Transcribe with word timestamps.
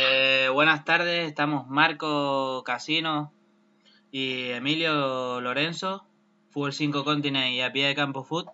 Eh, 0.00 0.48
buenas 0.52 0.84
tardes, 0.84 1.26
estamos 1.26 1.66
Marco 1.66 2.62
Casino 2.64 3.32
y 4.12 4.50
Emilio 4.50 5.40
Lorenzo, 5.40 6.06
Fútbol 6.50 6.72
5 6.72 7.02
Continent 7.02 7.50
y 7.50 7.62
a 7.62 7.72
pie 7.72 7.88
de 7.88 7.96
campo 7.96 8.22
foot, 8.22 8.46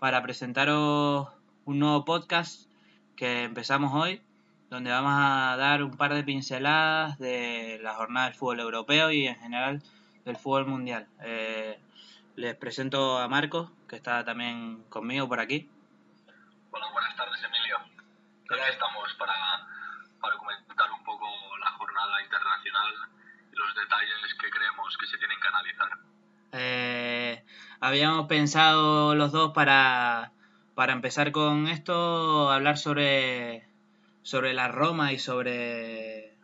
para 0.00 0.20
presentaros 0.20 1.28
un 1.64 1.78
nuevo 1.78 2.04
podcast 2.04 2.68
que 3.14 3.44
empezamos 3.44 3.94
hoy, 3.94 4.20
donde 4.68 4.90
vamos 4.90 5.12
a 5.14 5.54
dar 5.56 5.84
un 5.84 5.96
par 5.96 6.12
de 6.12 6.24
pinceladas 6.24 7.20
de 7.20 7.78
la 7.80 7.94
jornada 7.94 8.26
del 8.26 8.34
fútbol 8.34 8.58
europeo 8.58 9.12
y 9.12 9.28
en 9.28 9.36
general 9.36 9.80
del 10.24 10.36
fútbol 10.38 10.66
mundial. 10.66 11.06
Eh, 11.22 11.78
les 12.34 12.56
presento 12.56 13.16
a 13.18 13.28
Marco, 13.28 13.70
que 13.88 13.94
está 13.94 14.24
también 14.24 14.82
conmigo 14.88 15.28
por 15.28 15.38
aquí. 15.38 15.70
Hola, 16.72 16.90
buenas 16.90 17.14
tardes, 17.14 17.40
Emilio. 17.44 17.76
Aquí 17.78 18.72
estamos 18.72 19.14
para, 19.14 19.68
para 20.20 20.36
comentar 20.36 20.90
un 20.92 21.04
poco 21.04 21.26
la 21.58 21.70
jornada 21.72 22.22
internacional 22.22 22.94
y 23.52 23.56
los 23.56 23.74
detalles 23.74 24.34
que 24.40 24.50
creemos 24.50 24.96
que 24.96 25.06
se 25.06 25.18
tienen 25.18 25.40
que 25.40 25.48
analizar. 25.48 25.90
Eh, 26.52 27.44
habíamos 27.90 28.28
pensado 28.28 29.16
los 29.16 29.32
dos 29.32 29.52
para, 29.52 30.30
para 30.76 30.92
empezar 30.92 31.32
con 31.32 31.66
esto, 31.66 32.48
hablar 32.48 32.78
sobre, 32.78 33.66
sobre 34.22 34.54
la 34.54 34.68
Roma 34.68 35.12
y 35.12 35.18
sobre, 35.18 36.36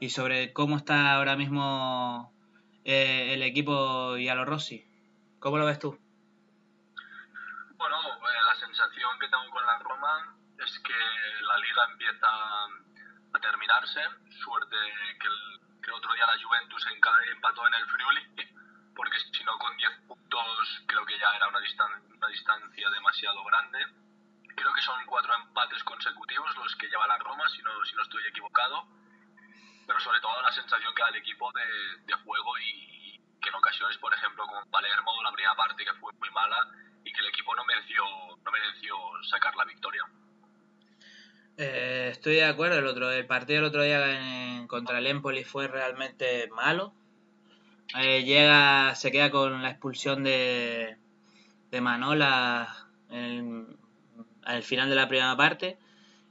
y 0.00 0.10
sobre 0.10 0.52
cómo 0.52 0.76
está 0.76 1.14
ahora 1.14 1.36
mismo 1.36 2.32
eh, 2.84 3.34
el 3.34 3.44
equipo 3.44 4.16
Yalo 4.16 4.44
Rossi. 4.44 4.84
¿Cómo 5.38 5.58
lo 5.58 5.64
ves 5.64 5.78
tú? 5.78 5.96
Bueno, 7.76 7.96
eh, 7.96 8.42
la 8.44 8.56
sensación 8.56 9.10
que 9.20 9.28
tengo 9.28 9.48
con 9.52 9.64
la 9.64 9.78
Roma 9.78 10.36
es 10.58 10.76
que 10.80 10.98
la 11.46 11.58
liga 11.58 11.82
empieza 11.92 12.26
a 12.26 13.40
terminarse. 13.40 14.00
Suerte 14.42 14.76
que 15.20 15.26
el, 15.28 15.94
otro 15.94 16.12
día 16.14 16.26
la 16.26 16.42
Juventus 16.42 16.84
empató 17.32 17.66
en 17.68 17.74
el 17.74 17.86
Friuli, 17.86 18.20
porque 18.98 19.16
si 19.32 19.44
no 19.44 19.56
con 19.58 19.76
10 19.76 19.90
puntos 20.08 20.82
creo 20.86 21.06
que 21.06 21.16
ya 21.16 21.30
era 21.36 21.46
una, 21.46 21.60
distan- 21.60 22.02
una 22.10 22.26
distancia 22.26 22.90
demasiado 22.90 23.44
grande. 23.44 23.78
Creo 24.56 24.74
que 24.74 24.82
son 24.82 24.98
cuatro 25.06 25.32
empates 25.36 25.84
consecutivos 25.84 26.50
los 26.56 26.74
que 26.74 26.88
lleva 26.88 27.06
la 27.06 27.16
Roma, 27.18 27.48
si 27.48 27.62
no, 27.62 27.70
si 27.84 27.94
no 27.94 28.02
estoy 28.02 28.26
equivocado. 28.26 28.88
Pero 29.86 30.00
sobre 30.00 30.18
todo 30.20 30.42
la 30.42 30.50
sensación 30.50 30.92
que 30.96 31.02
da 31.02 31.10
el 31.10 31.22
equipo 31.22 31.48
de, 31.52 32.12
juego 32.24 32.58
y 32.58 33.20
que 33.40 33.48
en 33.48 33.54
ocasiones, 33.54 33.96
por 33.98 34.12
ejemplo, 34.12 34.44
con 34.46 34.68
Palermo, 34.68 35.22
la 35.22 35.30
primera 35.30 35.54
parte 35.54 35.84
que 35.84 35.94
fue 35.94 36.12
muy 36.14 36.30
mala 36.30 36.58
y 37.04 37.12
que 37.12 37.20
el 37.20 37.26
equipo 37.28 37.54
no 37.54 37.64
mereció, 37.64 38.02
no 38.44 38.50
mereció 38.50 38.96
sacar 39.30 39.54
la 39.54 39.64
victoria. 39.64 40.02
Eh, 41.56 42.08
estoy 42.10 42.34
de 42.34 42.44
acuerdo, 42.44 42.78
el, 42.78 42.86
otro, 42.88 43.12
el 43.12 43.26
partido 43.26 43.60
el 43.60 43.64
otro 43.66 43.82
día 43.82 44.66
contra 44.66 44.98
el 44.98 45.06
Empoli 45.06 45.44
fue 45.44 45.68
realmente 45.68 46.48
malo. 46.50 46.94
Eh, 47.96 48.24
llega, 48.24 48.94
se 48.94 49.10
queda 49.10 49.30
con 49.30 49.62
la 49.62 49.70
expulsión 49.70 50.22
de, 50.24 50.96
de 51.70 51.80
Manola 51.80 52.86
al 54.44 54.62
final 54.62 54.90
de 54.90 54.94
la 54.94 55.08
primera 55.08 55.36
parte. 55.36 55.78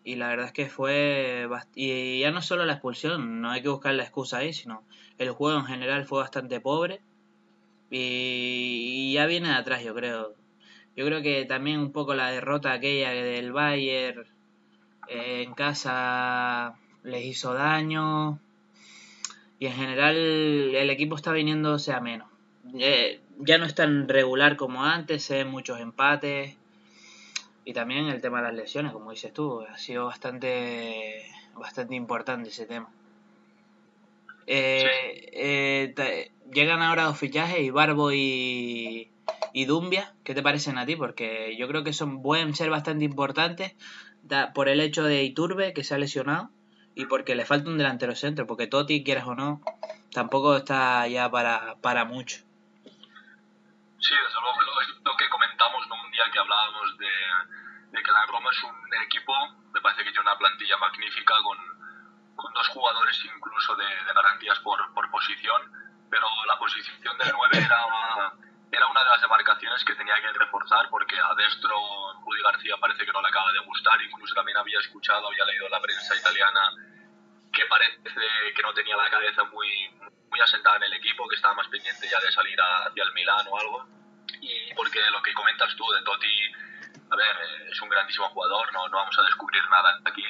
Y 0.03 0.15
la 0.15 0.29
verdad 0.29 0.47
es 0.47 0.53
que 0.53 0.69
fue 0.69 1.47
y 1.75 2.19
ya 2.19 2.31
no 2.31 2.41
solo 2.41 2.65
la 2.65 2.73
expulsión, 2.73 3.41
no 3.41 3.51
hay 3.51 3.61
que 3.61 3.69
buscar 3.69 3.93
la 3.93 4.03
excusa 4.03 4.37
ahí, 4.37 4.53
sino 4.53 4.83
el 5.17 5.31
juego 5.31 5.59
en 5.59 5.65
general 5.65 6.05
fue 6.05 6.19
bastante 6.19 6.61
pobre. 6.61 7.01
Y, 7.89 9.09
y 9.11 9.13
ya 9.13 9.25
viene 9.25 9.49
de 9.49 9.55
atrás, 9.55 9.83
yo 9.83 9.93
creo. 9.93 10.35
Yo 10.95 11.05
creo 11.05 11.21
que 11.21 11.45
también 11.45 11.79
un 11.79 11.91
poco 11.91 12.15
la 12.15 12.31
derrota 12.31 12.73
aquella 12.73 13.11
del 13.11 13.51
Bayern 13.51 14.25
eh, 15.09 15.43
en 15.43 15.53
casa 15.53 16.75
les 17.03 17.25
hizo 17.25 17.53
daño 17.53 18.39
y 19.59 19.65
en 19.67 19.73
general 19.73 20.15
el 20.17 20.89
equipo 20.89 21.15
está 21.15 21.31
viniéndose 21.31 21.91
a 21.93 21.99
menos. 21.99 22.27
Eh, 22.77 23.19
ya 23.39 23.57
no 23.57 23.65
es 23.65 23.75
tan 23.75 24.07
regular 24.07 24.55
como 24.57 24.83
antes, 24.83 25.23
se 25.23 25.35
ven 25.35 25.47
muchos 25.49 25.79
empates 25.79 26.55
y 27.65 27.73
también 27.73 28.07
el 28.07 28.21
tema 28.21 28.37
de 28.37 28.43
las 28.47 28.55
lesiones, 28.55 28.91
como 28.93 29.11
dices 29.11 29.33
tú, 29.33 29.61
ha 29.61 29.77
sido 29.77 30.05
bastante, 30.05 31.23
bastante 31.55 31.95
importante 31.95 32.49
ese 32.49 32.65
tema. 32.65 32.89
Eh, 34.45 35.29
eh, 35.33 36.31
llegan 36.53 36.81
ahora 36.81 37.03
dos 37.03 37.17
fichajes, 37.17 37.59
Ibarbo 37.59 38.11
y, 38.13 39.09
y 39.53 39.65
Dumbia. 39.65 40.13
¿Qué 40.23 40.33
te 40.33 40.41
parecen 40.41 40.77
a 40.77 40.85
ti? 40.85 40.95
Porque 40.95 41.55
yo 41.57 41.67
creo 41.67 41.83
que 41.83 41.93
son 41.93 42.21
pueden 42.21 42.55
ser 42.55 42.69
bastante 42.69 43.03
importantes 43.05 43.73
da- 44.23 44.53
por 44.53 44.69
el 44.69 44.79
hecho 44.79 45.03
de 45.03 45.23
Iturbe, 45.23 45.73
que 45.73 45.83
se 45.83 45.95
ha 45.95 45.97
lesionado, 45.97 46.49
y 46.97 47.05
porque 47.05 47.35
le 47.35 47.45
falta 47.45 47.69
un 47.69 47.77
delantero 47.77 48.15
centro, 48.15 48.47
porque 48.47 48.65
Totti, 48.65 49.03
quieras 49.03 49.27
o 49.27 49.35
no, 49.35 49.61
tampoco 50.11 50.57
está 50.57 51.07
ya 51.07 51.29
para, 51.29 51.75
para 51.79 52.05
mucho. 52.05 52.37
Sí, 53.99 54.13
desde 54.17 54.41
luego, 54.41 54.61
lo, 54.61 55.11
lo 55.11 55.17
que 55.17 55.29
comentamos 55.29 55.87
¿no? 55.87 55.95
un 56.03 56.11
día 56.11 56.23
que 56.33 56.39
hablábamos 56.39 56.97
de, 56.97 57.13
de 57.91 58.03
que 58.03 58.11
la 58.11 58.25
Roma 58.25 58.49
es 58.49 58.63
un 58.63 59.03
equipo, 59.05 59.31
me 59.71 59.79
parece 59.79 60.03
que 60.03 60.09
tiene 60.09 60.21
una 60.21 60.39
plantilla 60.39 60.77
magnífica 60.77 61.35
con, 61.43 61.57
con 62.35 62.51
dos 62.53 62.67
jugadores 62.69 63.23
incluso 63.25 63.75
de, 63.75 63.85
de 63.85 64.13
garantías 64.15 64.59
por, 64.59 64.91
por 64.95 65.11
posición, 65.11 65.71
pero 66.09 66.25
la 66.47 66.57
posición 66.57 67.17
del 67.19 67.31
9 67.31 67.57
era, 67.63 68.33
era 68.71 68.85
una 68.87 69.03
de 69.03 69.09
las 69.09 69.21
demarcaciones 69.21 69.83
que 69.85 69.95
tenía 69.95 70.15
que 70.21 70.31
reforzar 70.33 70.89
porque 70.89 71.17
a 71.19 71.33
destro 71.35 71.75
Rudy 72.25 72.41
García 72.41 72.75
parece 72.77 73.05
que 73.05 73.11
no 73.13 73.21
le 73.21 73.29
acaba 73.29 73.51
de 73.53 73.59
gustar, 73.59 74.01
incluso 74.01 74.33
también 74.35 74.57
había 74.57 74.79
escuchado, 74.79 75.27
había 75.27 75.45
leído 75.45 75.65
en 75.65 75.71
la 75.71 75.81
prensa 75.81 76.15
italiana 76.15 76.61
que 77.53 77.65
parece 77.65 77.97
que 78.55 78.61
no 78.61 78.73
tenía 78.73 78.95
la 78.97 79.09
cabeza 79.09 79.43
muy, 79.45 79.69
muy 80.29 80.39
asentada 80.41 80.75
en 80.77 80.83
el 80.83 80.93
equipo, 80.93 81.27
que 81.27 81.35
estaba 81.35 81.55
más 81.55 81.67
pendiente 81.69 82.07
ya 82.09 82.19
de 82.19 82.31
salir 82.31 82.57
hacia 82.61 83.03
el 83.03 83.13
Milán 83.13 83.47
o 83.49 83.57
algo. 83.59 83.87
Y 84.41 84.73
porque 84.75 84.99
lo 85.11 85.21
que 85.23 85.33
comentas 85.33 85.73
tú 85.75 85.89
de 85.91 86.01
Totti, 86.03 86.51
a 87.09 87.15
ver, 87.15 87.35
es 87.71 87.81
un 87.81 87.89
grandísimo 87.89 88.29
jugador, 88.29 88.71
no, 88.73 88.87
no 88.89 88.97
vamos 88.97 89.17
a 89.17 89.23
descubrir 89.23 89.63
nada 89.69 89.99
aquí. 90.05 90.23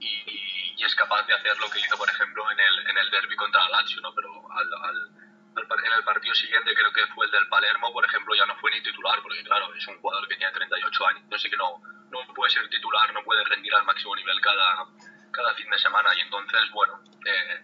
Y, 0.00 0.74
y 0.76 0.82
es 0.84 0.94
capaz 0.96 1.22
de 1.26 1.34
hacer 1.34 1.56
lo 1.58 1.70
que 1.70 1.78
hizo, 1.78 1.96
por 1.96 2.08
ejemplo, 2.08 2.50
en 2.50 2.58
el, 2.58 2.88
en 2.88 2.98
el 2.98 3.10
derby 3.10 3.36
contra 3.36 3.60
la 3.68 3.82
Lazio, 3.82 4.00
¿no? 4.00 4.12
Pero 4.14 4.32
al, 4.50 4.68
al- 4.82 5.10
en 5.56 5.92
el 5.92 6.04
partido 6.04 6.34
siguiente, 6.34 6.74
creo 6.74 6.92
que 6.92 7.06
fue 7.14 7.26
el 7.26 7.32
del 7.32 7.48
Palermo, 7.48 7.92
por 7.92 8.04
ejemplo, 8.04 8.34
ya 8.34 8.46
no 8.46 8.56
fue 8.56 8.70
ni 8.70 8.82
titular, 8.82 9.20
porque 9.22 9.42
claro, 9.44 9.72
es 9.74 9.86
un 9.86 9.98
jugador 9.98 10.26
que 10.28 10.36
tiene 10.36 10.52
38 10.52 11.06
años, 11.06 11.42
sé 11.42 11.50
que 11.50 11.56
no, 11.56 11.80
no 12.10 12.34
puede 12.34 12.50
ser 12.50 12.68
titular, 12.68 13.12
no 13.12 13.22
puede 13.22 13.44
rendir 13.44 13.74
al 13.74 13.84
máximo 13.84 14.16
nivel 14.16 14.40
cada, 14.40 14.86
cada 15.30 15.54
fin 15.54 15.68
de 15.70 15.78
semana. 15.78 16.10
Y 16.16 16.20
entonces, 16.20 16.60
bueno, 16.72 17.00
eh, 17.26 17.60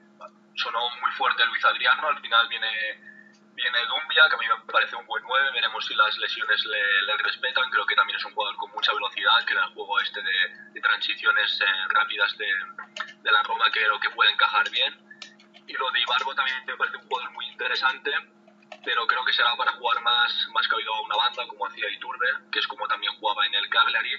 sonó 0.55 0.91
muy 1.01 1.11
fuerte 1.13 1.47
Luis 1.47 1.65
Adriano, 1.65 2.09
al 2.09 2.21
final 2.21 2.49
viene, 2.49 2.73
viene 3.55 3.79
Dumbia, 3.87 4.29
que 4.29 4.35
a 4.35 4.39
mí 4.39 4.47
me 4.49 4.73
parece 4.73 4.97
un 4.97 5.07
buen 5.07 5.23
9, 5.25 5.51
veremos 5.53 5.87
si 5.87 5.95
las 5.95 6.17
lesiones 6.19 6.65
le, 6.67 7.17
respetan, 7.19 7.71
creo 7.71 7.87
que 7.87 7.95
también 7.95 8.19
es 8.19 8.25
un 8.25 8.35
jugador 8.35 8.57
con 8.57 8.71
mucha 8.73 8.93
velocidad, 8.93 9.45
que 9.47 9.55
en 9.55 9.61
el 9.61 9.75
juego 9.75 10.01
este 10.01 10.23
de, 10.23 10.73
de 10.73 10.81
transiciones 10.81 11.61
eh, 11.61 11.65
rápidas 11.91 12.37
de, 12.37 12.49
de 13.23 13.33
la 13.33 13.43
Roma 13.43 13.71
creo 13.71 13.99
que 14.01 14.11
puede 14.11 14.33
encajar 14.33 14.69
bien. 14.71 15.08
Y 15.69 15.75
lo 15.75 15.91
de 15.91 16.01
Ibarbo 16.01 16.35
también 16.35 16.65
me 16.67 16.77
parece 16.77 16.97
un 16.97 17.07
jugador 17.07 17.31
muy 17.33 17.47
interesante, 17.47 18.11
pero 18.85 19.07
creo 19.07 19.23
que 19.25 19.35
será 19.35 19.55
para 19.55 19.73
jugar 19.73 20.03
más, 20.03 20.49
más 20.55 20.67
cabido 20.67 20.95
a 20.95 21.03
una 21.03 21.17
banda, 21.17 21.47
como 21.47 21.67
hacía 21.67 21.91
Iturbe, 21.91 22.27
que 22.51 22.59
es 22.59 22.67
como 22.67 22.89
también 22.89 23.13
jugaba 23.21 23.47
en 23.47 23.55
el 23.55 23.69
Cagliari, 23.69 24.13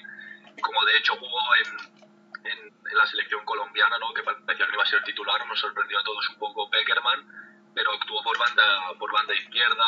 como 0.61 0.85
de 0.85 0.97
hecho 0.97 1.15
jugó 1.15 1.39
en, 1.55 2.51
en, 2.51 2.59
en 2.91 2.97
la 2.97 3.05
selección 3.07 3.43
colombiana, 3.45 3.97
¿no? 3.97 4.13
que 4.13 4.21
parecía 4.21 4.67
que 4.67 4.73
iba 4.73 4.83
a 4.83 4.85
ser 4.85 5.03
titular, 5.03 5.45
nos 5.47 5.59
sorprendió 5.59 5.99
a 5.99 6.03
todos 6.03 6.29
un 6.29 6.37
poco 6.37 6.69
Beckerman, 6.69 7.25
pero 7.73 7.93
actuó 7.93 8.21
por 8.21 8.37
banda, 8.37 8.93
por 8.99 9.11
banda 9.11 9.33
izquierda, 9.33 9.85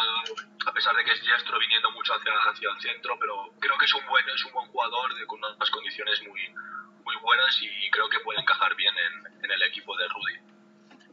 a 0.66 0.72
pesar 0.74 0.96
de 0.96 1.04
que 1.04 1.12
es 1.12 1.22
diestro 1.22 1.60
viniendo 1.60 1.92
mucho 1.92 2.16
hacia, 2.16 2.34
hacia 2.50 2.70
el 2.72 2.82
centro, 2.82 3.20
pero 3.20 3.54
creo 3.60 3.78
que 3.78 3.86
es 3.86 3.94
un 3.94 4.06
buen, 4.08 4.28
es 4.30 4.46
un 4.46 4.52
buen 4.54 4.68
jugador 4.68 5.14
de, 5.14 5.28
con 5.28 5.44
unas 5.44 5.70
condiciones 5.70 6.22
muy, 6.24 6.42
muy 7.04 7.16
buenas 7.18 7.56
y 7.62 7.90
creo 7.92 8.10
que 8.10 8.20
puede 8.22 8.40
encajar 8.40 8.76
bien 8.76 8.96
en, 8.98 9.44
en 9.46 9.52
el 9.52 9.62
equipo 9.64 9.96
de 9.96 10.08
Rudy. 10.08 10.51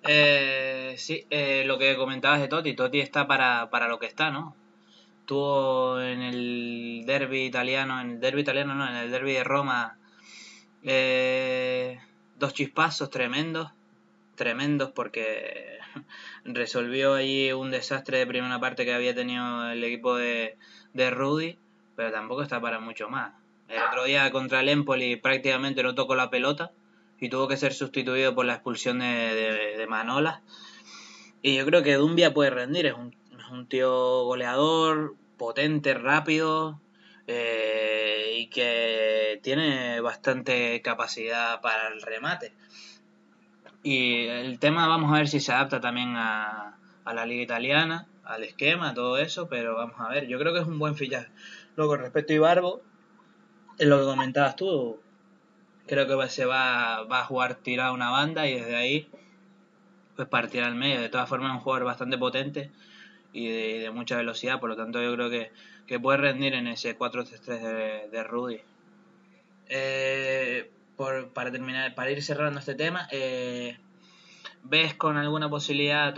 Eh, 0.03 0.95
sí, 0.99 1.27
eh, 1.31 1.65
lo 1.67 1.79
que 1.79 1.97
comentabas 1.97 2.41
de 2.41 2.49
Totti, 2.49 2.75
Totti 2.75 3.01
está 3.01 3.27
para, 3.27 3.71
para 3.71 3.89
lo 3.89 3.99
que 3.99 4.07
está, 4.07 4.31
¿no? 4.31 4.55
Tuvo 5.27 6.01
en 6.01 6.23
el 6.23 7.03
derby 7.07 7.45
italiano, 7.45 8.01
en 8.01 8.13
el 8.13 8.21
derby 8.21 8.43
italiano 8.43 8.75
no, 8.75 8.89
en 8.89 8.97
el 8.97 9.11
derby 9.11 9.33
de 9.35 9.45
Roma, 9.45 9.99
eh, 10.85 11.99
dos 12.39 12.55
chispazos 12.55 13.11
tremendos, 13.11 13.73
tremendos 14.37 14.91
porque 14.93 15.79
resolvió 16.45 17.15
ahí 17.15 17.53
un 17.53 17.71
desastre 17.71 18.19
de 18.19 18.27
primera 18.27 18.59
parte 18.61 18.85
que 18.85 18.95
había 18.95 19.15
tenido 19.15 19.71
el 19.71 19.83
equipo 19.85 20.17
de, 20.17 20.57
de 20.95 21.11
Rudy, 21.11 21.59
pero 21.97 22.13
tampoco 22.13 22.43
está 22.43 22.61
para 22.61 22.81
mucho 22.81 23.09
más. 23.09 23.35
El 23.69 23.83
otro 23.83 24.05
día 24.05 24.31
contra 24.31 24.61
el 24.61 24.71
Empoli 24.71 25.17
prácticamente 25.17 25.83
no 25.83 25.95
tocó 25.95 26.15
la 26.15 26.31
pelota 26.31 26.71
y 27.21 27.29
tuvo 27.29 27.49
que 27.49 27.57
ser 27.57 27.73
sustituido 27.73 28.35
por 28.35 28.47
la 28.47 28.55
expulsión 28.55 29.01
de, 29.01 29.75
de, 29.77 29.87
Manola. 29.87 30.43
Y 31.43 31.57
yo 31.57 31.67
creo 31.67 31.83
que 31.83 31.95
Dumbia 31.95 32.33
puede 32.35 32.51
rendir, 32.51 32.87
es 32.87 32.95
un, 32.95 33.15
es 33.39 33.49
un 33.51 33.69
tío 33.69 34.25
goleador, 34.25 35.17
potente, 35.37 35.95
rápido 35.95 36.81
eh, 37.27 38.35
y 38.37 38.47
que 38.49 39.41
tiene 39.43 40.01
bastante 40.01 40.81
capacidad 40.83 41.61
para 41.61 41.89
el 41.89 42.03
remate. 42.03 42.55
Y 43.83 44.27
el 44.27 44.59
tema 44.59 44.89
vamos 44.89 45.13
a 45.13 45.19
ver 45.19 45.29
si 45.29 45.41
se 45.41 45.53
adapta 45.53 45.81
también 45.81 46.17
a, 46.17 46.79
a 47.05 47.15
la 47.15 47.27
liga 47.27 47.43
italiana, 47.43 48.07
al 48.25 48.45
esquema, 48.45 48.93
todo 48.93 49.19
eso, 49.19 49.49
pero 49.49 49.77
vamos 49.77 49.97
a 49.99 50.09
ver, 50.09 50.27
yo 50.27 50.39
creo 50.39 50.53
que 50.53 50.61
es 50.61 50.67
un 50.67 50.79
buen 50.79 50.97
fichaje. 50.97 51.29
Luego, 51.77 51.97
respecto 51.97 52.33
a 52.33 52.37
Ibarbo, 52.37 52.83
en 53.79 53.89
lo 53.89 54.01
que 54.01 54.05
comentabas 54.05 54.57
tú, 54.57 55.01
creo 55.89 56.07
que 56.07 56.29
se 56.29 56.45
va, 56.45 57.03
va 57.05 57.21
a 57.21 57.25
jugar 57.25 57.57
tirado 57.57 57.95
una 57.95 58.11
banda 58.11 58.47
y 58.47 58.55
desde 58.55 58.77
ahí 58.77 59.09
pues 60.19 60.29
partir 60.29 60.65
al 60.65 60.75
medio. 60.75 61.01
De 61.01 61.09
todas 61.09 61.29
formas 61.29 61.51
es 61.51 61.55
un 61.55 61.61
jugador 61.61 61.85
bastante 61.85 62.19
potente 62.19 62.73
y 63.33 63.79
de, 63.79 63.91
mucha 63.91 64.17
velocidad, 64.17 64.59
por 64.59 64.69
lo 64.69 64.77
tanto 64.77 65.01
yo 65.01 65.15
creo 65.15 65.31
que, 65.31 65.53
que 65.87 66.01
puede 66.01 66.19
rendir 66.19 66.55
en 66.55 66.67
ese 66.67 66.99
4-3-3 66.99 68.11
de, 68.11 68.25
Rudy. 68.25 68.61
Eh, 69.69 70.71
por, 70.97 71.29
para 71.33 71.53
terminar, 71.53 71.95
para 71.95 72.11
ir 72.11 72.21
cerrando 72.23 72.59
este 72.59 72.75
tema, 72.75 73.07
eh, 73.13 73.79
¿ves 74.65 74.95
con 74.95 75.17
alguna 75.17 75.49
posibilidad, 75.49 76.17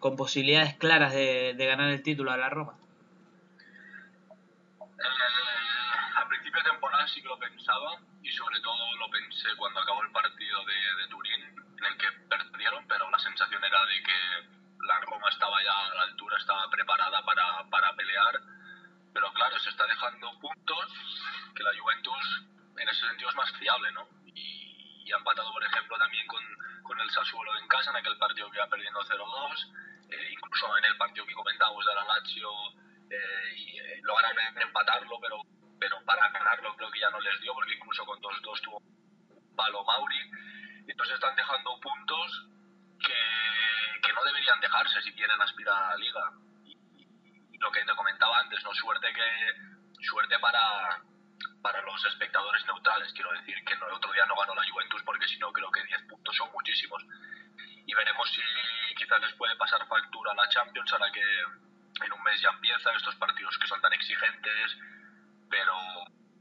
con 0.00 0.16
posibilidades 0.16 0.74
claras 0.74 1.12
de, 1.12 1.54
de 1.54 1.66
ganar 1.66 1.90
el 1.90 2.02
título 2.02 2.30
a 2.30 2.38
la 2.38 2.48
Roma? 2.48 2.78
Eh, 4.80 5.04
a 6.16 6.28
principio 6.28 6.62
de 6.62 6.70
temporada 6.70 7.06
sí 7.08 7.20
que 7.20 7.28
lo 7.28 7.38
pensaba 7.38 8.00
y 8.28 8.32
sobre 8.32 8.60
todo 8.60 8.96
lo 8.96 9.08
pensé 9.08 9.48
cuando 9.56 9.80
acabó 9.80 10.02
el 10.02 10.12
partido 10.12 10.62
de, 10.66 10.74
de 11.00 11.08
Turín, 11.08 11.42
en 11.78 11.84
el 11.84 11.96
que 11.96 12.12
perdieron, 12.28 12.86
pero 12.86 13.10
la 13.10 13.18
sensación 13.18 13.64
era 13.64 13.86
de 13.86 14.02
que 14.02 14.48
la 14.86 15.00
Roma 15.00 15.28
estaba 15.30 15.62
ya 15.62 15.86
a 15.86 15.94
la 15.94 16.02
altura, 16.02 16.36
estaba 16.36 16.68
preparada 16.68 17.24
para, 17.24 17.64
para 17.70 17.96
pelear, 17.96 18.38
pero 19.14 19.32
claro, 19.32 19.58
se 19.58 19.70
está 19.70 19.86
dejando 19.86 20.38
puntos 20.40 20.92
que 21.56 21.62
la 21.62 21.70
Juventus 21.80 22.44
en 22.76 22.88
ese 22.88 23.00
sentido 23.06 23.30
es 23.30 23.36
más 23.36 23.50
fiable, 23.58 23.90
¿no? 23.92 24.06
Y, 24.26 25.04
y 25.06 25.12
ha 25.12 25.16
empatado, 25.16 25.50
por 25.50 25.64
ejemplo, 25.64 25.98
también 25.98 26.26
con, 26.26 26.42
con, 26.82 27.00
el 27.00 27.10
Sassuolo 27.10 27.58
en 27.58 27.66
casa, 27.66 27.90
en 27.90 27.96
aquel 27.96 28.18
partido 28.18 28.50
que 28.50 28.58
iba 28.58 28.68
perdiendo 28.68 29.00
0-2, 29.00 29.72
eh, 30.10 30.28
incluso 30.32 30.76
en 30.76 30.84
el 30.84 30.96
partido 30.98 31.24
que 31.24 31.34
comentábamos 31.34 31.84
de 31.86 31.94
la 31.94 32.04
Lazio, 32.04 32.50
eh, 33.10 33.54
y 33.56 33.78
eh, 33.78 34.00
lograron 34.02 34.36
empatarlo, 34.60 35.18
pero, 35.18 35.42
pero 35.78 36.02
para 36.04 36.28
ganarlo 36.30 36.74
creo 36.76 36.90
que 36.90 37.00
ya 37.00 37.10
no 37.10 37.20
les 37.20 37.40
dio, 37.40 37.54
porque 37.54 37.74
incluso 37.74 38.04
con 38.04 38.20
2-2 38.20 38.60
tuvo 38.62 38.82
palo 39.56 39.84
Mauri, 39.84 40.20
y 40.86 40.90
entonces 40.90 41.14
están 41.14 41.36
dejando 41.36 41.80
puntos 41.80 42.46
que, 43.04 44.00
que 44.02 44.12
no 44.12 44.24
deberían 44.24 44.60
dejarse 44.60 45.02
si 45.02 45.12
quieren 45.12 45.40
aspirar 45.40 45.74
a 45.74 45.88
la 45.90 45.96
liga. 45.96 46.32
Y, 46.64 46.72
y, 47.02 47.58
lo 47.58 47.70
que 47.72 47.84
te 47.84 47.94
comentaba 47.94 48.38
antes, 48.38 48.62
¿no? 48.62 48.72
Suerte 48.72 49.12
que 49.12 50.04
suerte 50.04 50.38
para, 50.38 51.02
para 51.60 51.82
los 51.82 52.04
espectadores 52.06 52.64
neutrales, 52.66 53.12
quiero 53.12 53.32
decir 53.32 53.62
que 53.64 53.74
el 53.74 53.82
otro 53.82 54.12
día 54.12 54.24
no 54.26 54.36
ganó 54.36 54.54
la 54.54 54.68
Juventus 54.70 55.02
porque 55.02 55.26
si 55.26 55.38
no 55.38 55.52
creo 55.52 55.70
que 55.72 55.82
10 55.82 56.02
puntos 56.08 56.36
son 56.36 56.50
muchísimos. 56.52 57.02
Y 57.84 57.94
veremos 57.94 58.30
si 58.30 58.94
quizás 58.94 59.20
les 59.20 59.32
puede 59.34 59.56
pasar 59.56 59.86
factura 59.88 60.32
a 60.32 60.36
la 60.36 60.48
Champions 60.48 60.92
ahora 60.92 61.10
que 61.10 61.22
en 62.04 62.12
un 62.12 62.22
mes 62.22 62.40
ya 62.40 62.50
empiezan 62.50 62.94
estos 62.94 63.16
partidos 63.16 63.58
que 63.58 63.66
son 63.66 63.80
tan 63.80 63.92
exigentes, 63.92 64.76
pero, 65.50 65.74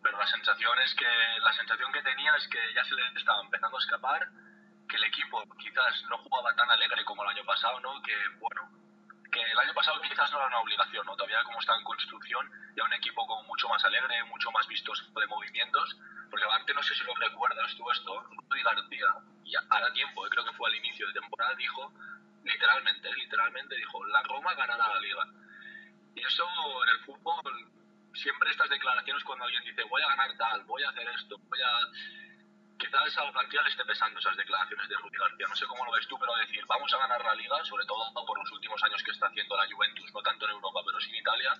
pero 0.01 0.17
la 0.17 0.27
sensación 0.27 0.77
es 0.79 0.93
que 0.95 1.07
la 1.41 1.53
sensación 1.53 1.91
que 1.91 2.01
tenía 2.01 2.35
es 2.35 2.47
que 2.47 2.73
ya 2.73 2.83
se 2.83 2.95
le 2.95 3.07
estaba 3.15 3.41
empezando 3.41 3.77
a 3.77 3.79
escapar, 3.79 4.27
que 4.87 4.95
el 4.95 5.03
equipo 5.05 5.43
quizás 5.57 6.03
no 6.09 6.17
jugaba 6.17 6.55
tan 6.55 6.69
alegre 6.71 7.03
como 7.05 7.23
el 7.23 7.29
año 7.29 7.45
pasado, 7.45 7.79
¿no? 7.79 8.01
Que 8.01 8.15
bueno, 8.39 8.61
que 9.31 9.41
el 9.41 9.59
año 9.59 9.73
pasado 9.73 10.01
quizás 10.01 10.31
no 10.31 10.37
era 10.37 10.47
una 10.47 10.59
obligación, 10.59 11.05
¿no? 11.05 11.15
Todavía 11.15 11.43
como 11.43 11.59
está 11.59 11.75
en 11.75 11.83
construcción, 11.83 12.49
ya 12.75 12.83
un 12.83 12.93
equipo 12.93 13.25
como 13.27 13.43
mucho 13.43 13.67
más 13.67 13.83
alegre, 13.83 14.23
mucho 14.25 14.51
más 14.51 14.67
vistoso 14.67 15.03
de 15.19 15.27
movimientos, 15.27 15.97
porque 16.29 16.45
aparte 16.45 16.73
no 16.73 16.83
sé 16.83 16.95
si 16.95 17.03
lo 17.03 17.13
recuerdas 17.15 17.75
tú 17.75 17.89
esto, 17.91 18.21
Rudy 18.49 18.63
García, 18.63 19.07
y 19.43 19.55
hará 19.55 19.91
tiempo, 19.93 20.25
eh, 20.25 20.29
creo 20.29 20.45
que 20.45 20.53
fue 20.53 20.69
al 20.69 20.75
inicio 20.75 21.07
de 21.07 21.13
temporada, 21.13 21.55
dijo, 21.55 21.91
literalmente, 22.43 23.13
literalmente 23.13 23.75
dijo, 23.75 24.05
la 24.07 24.21
Roma 24.23 24.53
ganará 24.55 24.87
la 24.87 24.99
liga. 24.99 25.25
Y 26.15 26.21
eso 26.21 26.45
en 26.83 26.89
el 26.89 26.99
fútbol, 27.05 27.71
siempre 28.17 28.51
estas 28.51 28.69
declaraciones 28.69 29.23
cuando 29.23 29.45
alguien 29.45 29.63
dice, 29.63 29.83
voy 29.83 30.01
a 30.01 30.07
ganar 30.07 30.35
tal, 30.37 30.63
voy 30.65 30.83
a 30.83 30.89
hacer 30.89 31.07
esto, 31.09 31.37
voy 31.37 31.61
a 31.61 31.71
quizás 32.77 33.17
a 33.17 33.31
García 33.31 33.61
le 33.63 33.69
esté 33.69 33.83
pesando 33.85 34.19
esas 34.19 34.37
declaraciones 34.37 34.87
de 34.87 34.95
Rudy 34.97 35.17
García. 35.17 35.47
No 35.49 35.55
sé 35.55 35.65
cómo 35.65 35.85
lo 35.85 35.91
ves 35.91 36.07
tú, 36.07 36.17
pero 36.19 36.35
decir, 36.37 36.63
vamos 36.67 36.93
a 36.93 36.97
ganar 36.97 37.23
la 37.23 37.35
liga, 37.35 37.57
sobre 37.65 37.85
todo 37.85 38.13
por 38.25 38.37
los 38.37 38.51
últimos 38.51 38.81
años 38.83 39.01
que 39.03 39.11
está 39.11 39.27
haciendo 39.27 39.57
la 39.57 39.65
Juventus, 39.65 40.13
no 40.13 40.21
tanto 40.21 40.45
en 40.45 40.51
Europa, 40.51 40.81
pero 40.85 40.99
sí 40.99 41.09
en 41.09 41.15
Italia, 41.17 41.51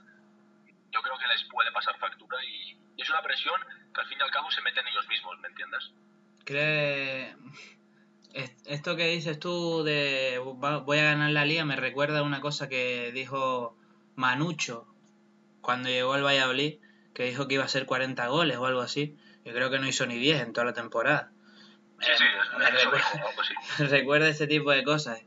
yo 0.92 1.02
creo 1.02 1.18
que 1.18 1.28
les 1.28 1.44
puede 1.46 1.72
pasar 1.72 1.98
factura 1.98 2.38
y, 2.46 2.78
y 2.96 3.02
es 3.02 3.10
una 3.10 3.22
presión 3.22 3.60
que 3.94 4.02
al 4.02 4.08
fin 4.08 4.18
y 4.20 4.24
al 4.24 4.32
cabo 4.32 4.52
se 4.52 4.62
meten 4.62 4.88
ellos 4.88 5.08
mismos, 5.08 5.40
¿me 5.40 5.48
entiendes? 5.48 5.92
¿Cree... 6.46 7.36
Esto 8.66 8.96
que 8.96 9.08
dices 9.08 9.40
tú 9.40 9.84
de 9.84 10.38
voy 10.38 11.00
a 11.00 11.04
ganar 11.04 11.32
la 11.32 11.44
liga 11.44 11.66
me 11.66 11.76
recuerda 11.76 12.20
a 12.20 12.24
una 12.24 12.40
cosa 12.40 12.70
que 12.70 13.12
dijo 13.12 13.76
Manucho 14.16 14.86
cuando 15.68 15.90
llegó 15.90 16.14
al 16.14 16.24
Valladolid, 16.24 16.76
que 17.14 17.26
dijo 17.26 17.46
que 17.50 17.56
iba 17.56 17.66
a 17.66 17.68
ser 17.68 17.86
40 17.86 18.26
goles 18.28 18.56
o 18.56 18.66
algo 18.66 18.80
así. 18.80 19.18
Yo 19.44 19.52
creo 19.52 19.70
que 19.70 19.80
no 19.80 19.86
hizo 19.86 20.08
ni 20.08 20.18
10 20.18 20.44
en 20.44 20.54
toda 20.54 20.64
la 20.64 20.72
temporada. 20.72 21.30
Sí, 22.00 22.08
sí, 22.18 22.24
me, 22.58 22.68
eso 22.68 22.80
recuerda, 22.80 23.10
dijo, 23.12 23.44
sí. 23.44 23.84
recuerda 23.90 24.30
ese 24.30 24.48
tipo 24.48 24.72
de 24.72 24.86
cosas. 24.86 25.20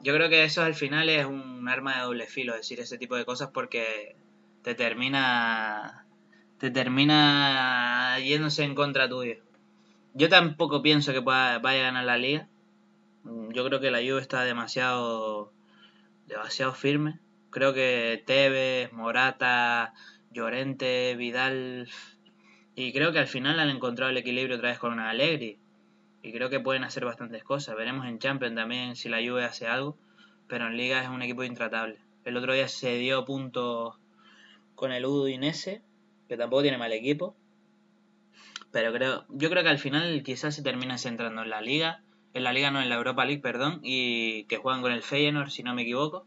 Yo 0.00 0.14
creo 0.14 0.28
que 0.28 0.44
eso 0.44 0.62
al 0.62 0.76
final 0.76 1.08
es 1.08 1.26
un 1.26 1.68
arma 1.68 1.96
de 1.96 2.02
doble 2.02 2.26
filo, 2.28 2.54
decir 2.54 2.78
ese 2.78 2.98
tipo 2.98 3.16
de 3.16 3.24
cosas 3.24 3.50
porque 3.52 4.14
te 4.62 4.76
termina 4.76 6.06
te 6.58 6.70
termina 6.70 8.16
yéndose 8.20 8.62
en 8.62 8.76
contra 8.76 9.08
tuyo. 9.08 9.38
Yo 10.12 10.28
tampoco 10.28 10.82
pienso 10.82 11.12
que 11.12 11.20
pueda, 11.20 11.58
vaya 11.58 11.80
a 11.80 11.84
ganar 11.86 12.04
la 12.04 12.16
liga. 12.16 12.46
Yo 13.24 13.64
creo 13.64 13.80
que 13.80 13.90
la 13.90 13.98
Juve 13.98 14.20
está 14.20 14.44
demasiado 14.44 15.52
demasiado 16.28 16.74
firme. 16.74 17.18
Creo 17.54 17.72
que 17.72 18.20
Tevez, 18.26 18.92
Morata, 18.92 19.94
Llorente, 20.32 21.14
Vidal 21.16 21.88
y 22.74 22.92
creo 22.92 23.12
que 23.12 23.20
al 23.20 23.28
final 23.28 23.60
han 23.60 23.70
encontrado 23.70 24.10
el 24.10 24.16
equilibrio 24.16 24.56
otra 24.56 24.70
vez 24.70 24.80
con 24.80 24.92
una 24.92 25.08
Allegri. 25.08 25.60
Y 26.20 26.32
creo 26.32 26.50
que 26.50 26.58
pueden 26.58 26.82
hacer 26.82 27.04
bastantes 27.04 27.44
cosas. 27.44 27.76
Veremos 27.76 28.06
en 28.06 28.18
Champions 28.18 28.56
también 28.56 28.96
si 28.96 29.08
la 29.08 29.18
Juve 29.18 29.44
hace 29.44 29.68
algo. 29.68 29.96
Pero 30.48 30.66
en 30.66 30.76
Liga 30.76 31.00
es 31.00 31.08
un 31.08 31.22
equipo 31.22 31.44
intratable. 31.44 32.00
El 32.24 32.36
otro 32.36 32.54
día 32.54 32.66
se 32.66 32.96
dio 32.96 33.24
puntos 33.24 33.94
con 34.74 34.90
el 34.90 35.06
Udinese, 35.06 35.80
que 36.28 36.36
tampoco 36.36 36.62
tiene 36.62 36.78
mal 36.78 36.92
equipo. 36.92 37.36
Pero 38.72 38.92
creo, 38.92 39.26
yo 39.28 39.48
creo 39.48 39.62
que 39.62 39.68
al 39.68 39.78
final 39.78 40.24
quizás 40.24 40.56
se 40.56 40.64
termina 40.64 40.98
centrando 40.98 41.42
en 41.42 41.50
la 41.50 41.60
Liga. 41.60 42.02
En 42.32 42.42
la 42.42 42.52
Liga 42.52 42.72
no, 42.72 42.82
en 42.82 42.88
la 42.88 42.96
Europa 42.96 43.24
League, 43.24 43.42
perdón. 43.42 43.78
Y 43.84 44.42
que 44.46 44.56
juegan 44.56 44.82
con 44.82 44.90
el 44.90 45.04
Feyenoord, 45.04 45.50
si 45.50 45.62
no 45.62 45.72
me 45.72 45.82
equivoco. 45.82 46.26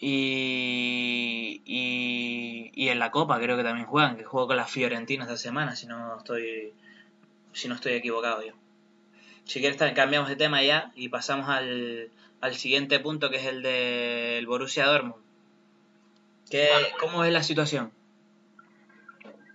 Y, 0.00 1.62
y, 1.64 2.70
y, 2.72 2.88
en 2.88 2.98
la 3.00 3.10
Copa 3.10 3.40
creo 3.40 3.56
que 3.56 3.64
también 3.64 3.86
juegan, 3.86 4.16
que 4.16 4.24
juego 4.24 4.46
con 4.46 4.56
la 4.56 4.66
Fiorentina 4.66 5.24
esta 5.24 5.36
semana, 5.36 5.74
si 5.74 5.86
no 5.86 6.18
estoy 6.18 6.72
si 7.52 7.68
no 7.68 7.74
estoy 7.74 7.94
equivocado 7.94 8.42
yo. 8.42 8.52
Si 9.44 9.60
quieres 9.60 9.78
cambiamos 9.94 10.28
de 10.28 10.36
tema 10.36 10.62
ya 10.62 10.92
y 10.94 11.08
pasamos 11.08 11.48
al, 11.48 12.10
al 12.40 12.54
siguiente 12.54 13.00
punto 13.00 13.30
que 13.30 13.36
es 13.36 13.46
el 13.46 13.62
del 13.62 14.46
Borussia 14.46 14.86
Dortmund. 14.86 15.24
¿Qué. 16.50 16.68
¿Cómo 17.00 17.24
es 17.24 17.32
la 17.32 17.42
situación? 17.42 17.92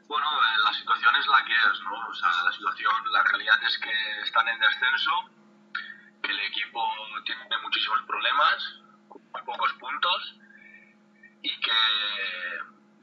Bueno, 0.08 0.28
eh, 0.28 0.58
la 0.64 0.74
situación 0.74 1.16
es 1.20 1.28
la 1.28 1.46
que 1.46 1.54
es, 1.54 1.80
¿no? 1.84 2.08
O 2.08 2.14
sea, 2.14 2.30
la 2.46 2.52
situación, 2.52 2.94
la 3.12 3.24
realidad 3.24 3.56
es 3.66 3.78
que 3.80 4.22
están 4.24 4.48
en 4.48 4.60
descenso, 4.60 5.12
que 6.22 6.32
el 6.32 6.40
equipo 6.42 6.82
tiene 7.26 7.58
muchísimos 7.64 8.02
problemas, 8.06 8.83
muy 9.34 9.42
pocos 9.44 9.74
puntos 9.74 10.36
y 11.42 11.60
que, 11.60 11.72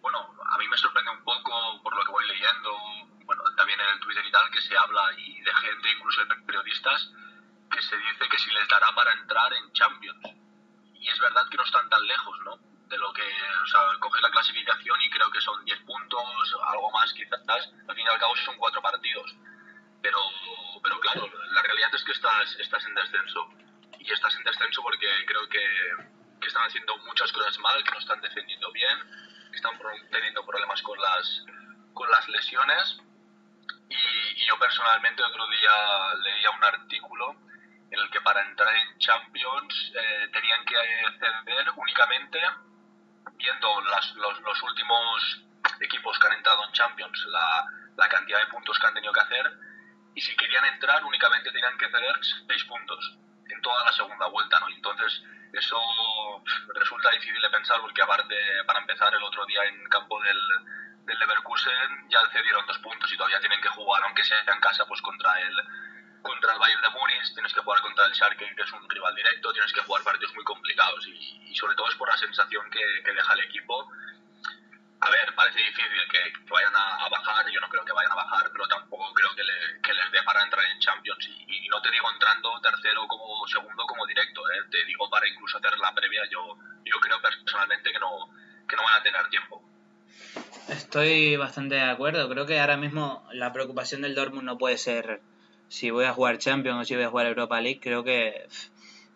bueno, 0.01 0.35
a 0.47 0.59
mí 0.59 0.67
me 0.69 0.77
sorprende 0.79 1.11
un 1.11 1.25
poco 1.25 1.83
por 1.83 1.95
lo 1.95 2.05
que 2.05 2.13
voy 2.13 2.27
leyendo, 2.27 2.73
bueno, 3.25 3.43
también 3.57 3.79
en 3.81 3.89
el 3.91 4.01
Twitter 4.01 4.25
y 4.25 4.31
tal, 4.31 4.51
que 4.51 4.61
se 4.63 4.77
habla 4.77 5.13
y 5.19 5.41
de 5.43 5.55
gente, 5.55 5.91
incluso 5.91 6.25
de 6.25 6.35
periodistas, 6.47 7.13
que 7.71 7.83
se 7.83 7.97
dice 7.97 8.29
que 8.29 8.39
si 8.39 8.51
les 8.51 8.67
dará 8.69 8.93
para 8.95 9.13
entrar 9.13 9.53
en 9.53 9.73
Champions. 9.73 10.23
Y 10.95 11.09
es 11.09 11.19
verdad 11.21 11.49
que 11.51 11.57
no 11.57 11.65
están 11.65 11.89
tan 11.89 12.07
lejos, 12.07 12.39
¿no? 12.45 12.59
De 12.89 12.99
lo 12.99 13.13
que, 13.13 13.23
o 13.63 13.67
sea, 13.67 13.81
coges 14.01 14.23
la 14.23 14.31
clasificación 14.31 15.01
y 15.03 15.11
creo 15.11 15.31
que 15.31 15.41
son 15.41 15.65
10 15.65 15.81
puntos, 15.81 16.57
algo 16.67 16.91
más 16.91 17.13
quizás, 17.13 17.41
al 17.47 17.95
fin 17.95 18.05
y 18.05 18.09
al 18.09 18.19
cabo 18.19 18.35
son 18.37 18.57
cuatro 18.57 18.83
partidos. 18.83 19.35
pero, 20.03 20.19
pero 20.83 20.99
claro, 21.01 21.31
la 21.53 21.63
realidad 21.63 21.95
es 21.95 22.05
que 22.05 22.13
estás, 22.13 22.57
estás 22.57 22.85
en 22.87 22.95
descenso. 22.95 23.49
Y 23.99 24.11
estás 24.11 24.35
en 24.35 24.45
descenso 24.45 24.83
porque 24.83 25.07
creo 25.27 25.47
que, 25.49 26.20
que 26.41 26.49
están 26.49 26.65
haciendo 26.65 26.97
muchas 26.99 27.31
cosas 27.33 27.59
mal, 27.59 27.83
que 27.85 27.91
no 27.91 27.99
están 27.99 28.21
defendiendo 28.21 28.73
bien, 28.73 28.99
que 29.51 29.57
están 29.57 29.79
teniendo 30.11 30.45
problemas 30.45 30.81
con 30.83 30.99
las, 31.01 31.45
con 31.93 32.11
las 32.11 32.29
lesiones. 32.29 32.99
Y, 33.89 34.47
yo 34.47 34.59
personalmente 34.59 35.23
otro 35.23 35.47
día 35.49 36.15
leía 36.25 36.51
un 36.51 36.65
artículo 36.65 37.37
en 37.91 38.01
el 38.01 38.11
que 38.11 38.21
para 38.21 38.43
entrar 38.43 38.75
en 38.75 38.99
Champions 38.99 39.93
eh, 39.95 40.29
tenían 40.33 40.65
que 40.65 40.77
ceder 41.45 41.71
únicamente 41.77 42.41
viendo 43.35 43.81
las, 43.83 44.15
los, 44.15 44.41
los, 44.41 44.63
últimos 44.63 45.45
equipos 45.81 46.19
que 46.19 46.27
han 46.27 46.33
entrado 46.35 46.65
en 46.65 46.73
Champions, 46.73 47.27
la, 47.27 47.67
la, 47.97 48.09
cantidad 48.09 48.41
de 48.41 48.47
puntos 48.47 48.79
que 48.79 48.87
han 48.87 48.95
tenido 48.95 49.13
que 49.13 49.21
hacer, 49.21 49.53
y 50.15 50.21
si 50.21 50.35
querían 50.37 50.65
entrar 50.65 51.05
únicamente 51.05 51.53
tenían 51.53 51.77
que 51.79 51.89
ceder 51.91 52.19
6 52.49 52.65
puntos 52.65 53.19
en 53.49 53.61
toda 53.63 53.85
la 53.85 53.93
segunda 53.93 54.27
vuelta, 54.27 54.59
¿no? 54.61 54.69
Entonces, 54.69 55.23
eso 55.53 55.81
resulta 56.75 57.11
difícil 57.11 57.41
de 57.41 57.51
pensar 57.51 57.81
porque 57.81 58.03
aparte, 58.03 58.37
para 58.67 58.81
empezar, 58.81 59.15
el 59.15 59.23
otro 59.23 59.45
día 59.47 59.65
en 59.65 59.89
campo 59.89 60.21
del, 60.23 60.39
del 61.07 61.19
Leverkusen 61.19 62.09
ya 62.09 62.21
cedieron 62.33 62.67
dos 62.67 62.79
puntos 62.79 63.13
y 63.13 63.17
todavía 63.17 63.41
tienen 63.41 63.61
que 63.61 63.69
jugar, 63.69 64.03
aunque 64.05 64.25
sea 64.25 64.39
en 64.47 64.61
casa, 64.61 64.85
pues 64.87 65.01
contra 65.03 65.41
el 65.41 65.57
contra 66.23 66.53
el 66.53 66.59
Bayern 66.59 66.83
de 66.83 66.91
Múnich, 66.91 67.35
tienes 67.35 67.53
que 67.53 67.61
jugar 67.61 67.81
contra 67.81 68.05
el 68.05 68.15
Schalke, 68.15 68.55
que 68.55 68.63
es 68.63 68.73
un 68.73 68.89
rival 68.89 69.15
directo, 69.15 69.53
tienes 69.53 69.73
que 69.73 69.81
jugar 69.81 70.03
partidos 70.03 70.35
muy 70.35 70.45
complicados 70.45 71.07
y, 71.09 71.55
sobre 71.55 71.75
todo 71.75 71.89
es 71.89 71.95
por 71.97 72.09
la 72.09 72.17
sensación 72.17 72.71
que, 72.71 72.81
que, 73.05 73.13
deja 73.13 73.33
el 73.33 73.41
equipo. 73.41 73.91
A 75.01 75.11
ver, 75.11 75.35
parece 75.35 75.59
difícil 75.59 76.03
que, 76.11 76.21
vayan 76.51 76.77
a, 76.77 77.09
bajar, 77.09 77.49
yo 77.51 77.61
no 77.61 77.69
creo 77.69 77.85
que 77.85 77.93
vayan 77.93 78.13
a 78.13 78.17
bajar, 78.17 78.51
pero 78.53 78.69
tampoco 78.69 79.13
creo 79.15 79.31
que, 79.35 79.43
que 79.81 79.95
les 79.95 80.13
dé 80.13 80.23
para 80.23 80.43
entrar 80.43 80.65
en 80.67 80.79
Champions. 80.79 81.27
Y, 81.47 81.69
no 81.69 81.81
te 81.81 81.91
digo 81.91 82.11
entrando 82.13 82.61
tercero 82.61 83.07
como 83.07 83.47
segundo 83.47 83.87
como 83.87 84.05
directo, 84.07 84.43
¿eh? 84.51 84.69
te 84.71 84.85
digo 84.85 85.09
para 85.09 85.27
incluso 85.29 85.59
hacer 85.59 85.79
la 85.79 85.95
previa, 85.95 86.23
yo, 86.31 86.59
yo 86.85 86.99
creo 87.01 87.23
personalmente 87.23 87.93
que 87.93 87.99
no, 87.99 88.29
que 88.69 88.77
no 88.77 88.83
van 88.83 89.01
a 89.01 89.03
tener 89.03 89.29
tiempo. 89.29 89.63
Estoy 90.69 91.37
bastante 91.37 91.77
de 91.77 91.83
acuerdo. 91.83 92.29
Creo 92.29 92.47
que 92.47 92.61
ahora 92.61 92.77
mismo 92.77 93.27
la 93.33 93.53
preocupación 93.53 94.03
del 94.03 94.15
Dortmund 94.15 94.45
no 94.45 94.59
puede 94.59 94.79
ser 94.79 95.21
si 95.69 95.91
voy 95.91 96.05
a 96.05 96.13
jugar 96.13 96.39
Champions 96.39 96.81
o 96.81 96.85
si 96.85 96.95
voy 96.95 97.05
a 97.05 97.11
jugar 97.11 97.27
Europa 97.27 97.61
League. 97.61 97.81
Creo 97.81 98.05
que 98.05 98.47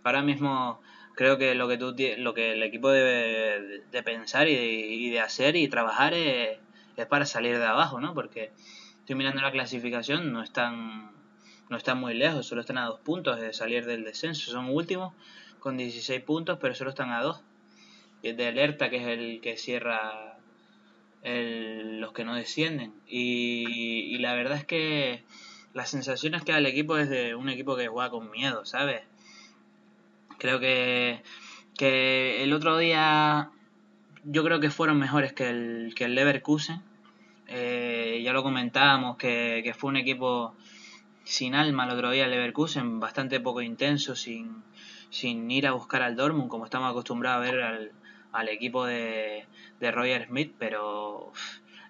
ahora 0.02 0.22
mismo 0.22 0.80
creo 1.14 1.38
que 1.38 1.54
lo 1.54 1.68
que 1.68 1.78
tú 1.78 1.94
lo 2.18 2.34
que 2.34 2.52
el 2.52 2.62
equipo 2.62 2.90
debe 2.90 3.82
de 3.90 4.02
pensar 4.02 4.48
y 4.48 5.10
de, 5.10 5.20
hacer 5.20 5.56
y 5.56 5.68
trabajar 5.68 6.14
es, 6.14 6.58
es, 6.96 7.06
para 7.06 7.26
salir 7.26 7.58
de 7.58 7.66
abajo, 7.66 8.00
¿no? 8.00 8.14
Porque 8.14 8.52
estoy 9.00 9.16
mirando 9.16 9.42
la 9.42 9.52
clasificación, 9.52 10.32
no 10.32 10.42
están 10.42 11.12
no 11.68 11.76
están 11.76 11.98
muy 11.98 12.14
lejos, 12.14 12.46
solo 12.46 12.60
están 12.60 12.78
a 12.78 12.86
dos 12.86 13.00
puntos 13.00 13.40
de 13.40 13.52
salir 13.52 13.86
del 13.86 14.04
descenso. 14.04 14.50
Son 14.50 14.68
últimos 14.68 15.14
con 15.60 15.76
16 15.76 16.22
puntos, 16.22 16.58
pero 16.60 16.74
solo 16.74 16.90
están 16.90 17.10
a 17.10 17.22
dos. 17.22 17.42
Y 18.22 18.32
de 18.32 18.46
alerta, 18.48 18.90
que 18.90 18.96
es 18.96 19.06
el 19.06 19.40
que 19.40 19.56
cierra 19.56 20.38
los 21.24 22.12
que 22.12 22.24
no 22.24 22.34
descienden. 22.34 22.92
Y, 23.06 24.18
la 24.18 24.34
verdad 24.34 24.58
es 24.58 24.64
que 24.64 25.24
las 25.72 25.90
sensaciones 25.90 26.44
que 26.44 26.52
da 26.52 26.58
el 26.58 26.66
equipo 26.66 26.96
es 26.98 27.08
de 27.08 27.34
un 27.34 27.48
equipo 27.48 27.76
que 27.76 27.88
juega 27.88 28.10
con 28.10 28.30
miedo, 28.30 28.64
¿sabes? 28.64 29.02
Creo 30.44 30.60
que, 30.60 31.22
que 31.74 32.42
el 32.44 32.52
otro 32.52 32.76
día 32.76 33.48
yo 34.24 34.44
creo 34.44 34.60
que 34.60 34.68
fueron 34.68 34.98
mejores 34.98 35.32
que 35.32 35.48
el, 35.48 35.94
que 35.96 36.04
el 36.04 36.14
Leverkusen. 36.14 36.82
Eh, 37.46 38.20
ya 38.22 38.34
lo 38.34 38.42
comentábamos, 38.42 39.16
que, 39.16 39.62
que, 39.64 39.72
fue 39.72 39.88
un 39.88 39.96
equipo 39.96 40.54
sin 41.22 41.54
alma 41.54 41.86
el 41.86 41.92
otro 41.92 42.10
día 42.10 42.26
el 42.26 42.30
Leverkusen, 42.30 43.00
bastante 43.00 43.40
poco 43.40 43.62
intenso, 43.62 44.14
sin, 44.16 44.62
sin 45.08 45.50
ir 45.50 45.66
a 45.66 45.72
buscar 45.72 46.02
al 46.02 46.14
Dortmund, 46.14 46.50
como 46.50 46.66
estamos 46.66 46.90
acostumbrados 46.90 47.38
a 47.38 47.50
ver 47.50 47.62
al, 47.62 47.92
al 48.32 48.48
equipo 48.50 48.84
de, 48.84 49.46
de 49.80 49.90
Roger 49.92 50.26
Smith, 50.26 50.54
pero 50.58 51.32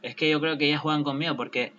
es 0.00 0.14
que 0.14 0.30
yo 0.30 0.40
creo 0.40 0.56
que 0.58 0.68
ya 0.68 0.78
juegan 0.78 1.02
conmigo 1.02 1.34
porque 1.36 1.72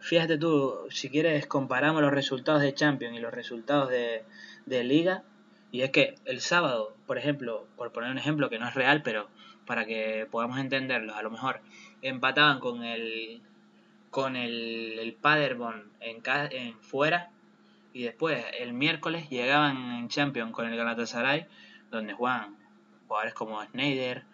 fíjate 0.00 0.38
tú, 0.38 0.74
si 0.90 1.08
quieres 1.08 1.46
comparamos 1.46 2.02
los 2.02 2.10
resultados 2.10 2.62
de 2.62 2.74
Champions 2.74 3.16
y 3.16 3.20
los 3.20 3.32
resultados 3.32 3.90
de, 3.90 4.24
de 4.66 4.82
Liga, 4.82 5.22
y 5.76 5.82
es 5.82 5.90
que 5.90 6.14
el 6.24 6.40
sábado, 6.40 6.96
por 7.06 7.18
ejemplo, 7.18 7.66
por 7.76 7.92
poner 7.92 8.10
un 8.10 8.18
ejemplo 8.18 8.48
que 8.48 8.58
no 8.58 8.66
es 8.66 8.74
real, 8.74 9.02
pero 9.02 9.28
para 9.66 9.84
que 9.84 10.26
podamos 10.30 10.58
entenderlo, 10.58 11.14
a 11.14 11.22
lo 11.22 11.30
mejor 11.30 11.60
empataban 12.00 12.60
con 12.60 12.82
el 12.82 13.42
con 14.10 14.36
el, 14.36 14.98
el 14.98 15.12
Paderborn 15.12 15.90
en, 16.00 16.22
en 16.24 16.78
fuera 16.80 17.28
y 17.92 18.04
después 18.04 18.42
el 18.58 18.72
miércoles 18.72 19.28
llegaban 19.28 19.92
en 19.92 20.08
Champions 20.08 20.52
con 20.52 20.66
el 20.66 20.76
Galatasaray 20.78 21.46
donde 21.90 22.14
juegan 22.14 22.56
jugadores 23.06 23.34
como 23.34 23.62
Schneider, 23.62 24.24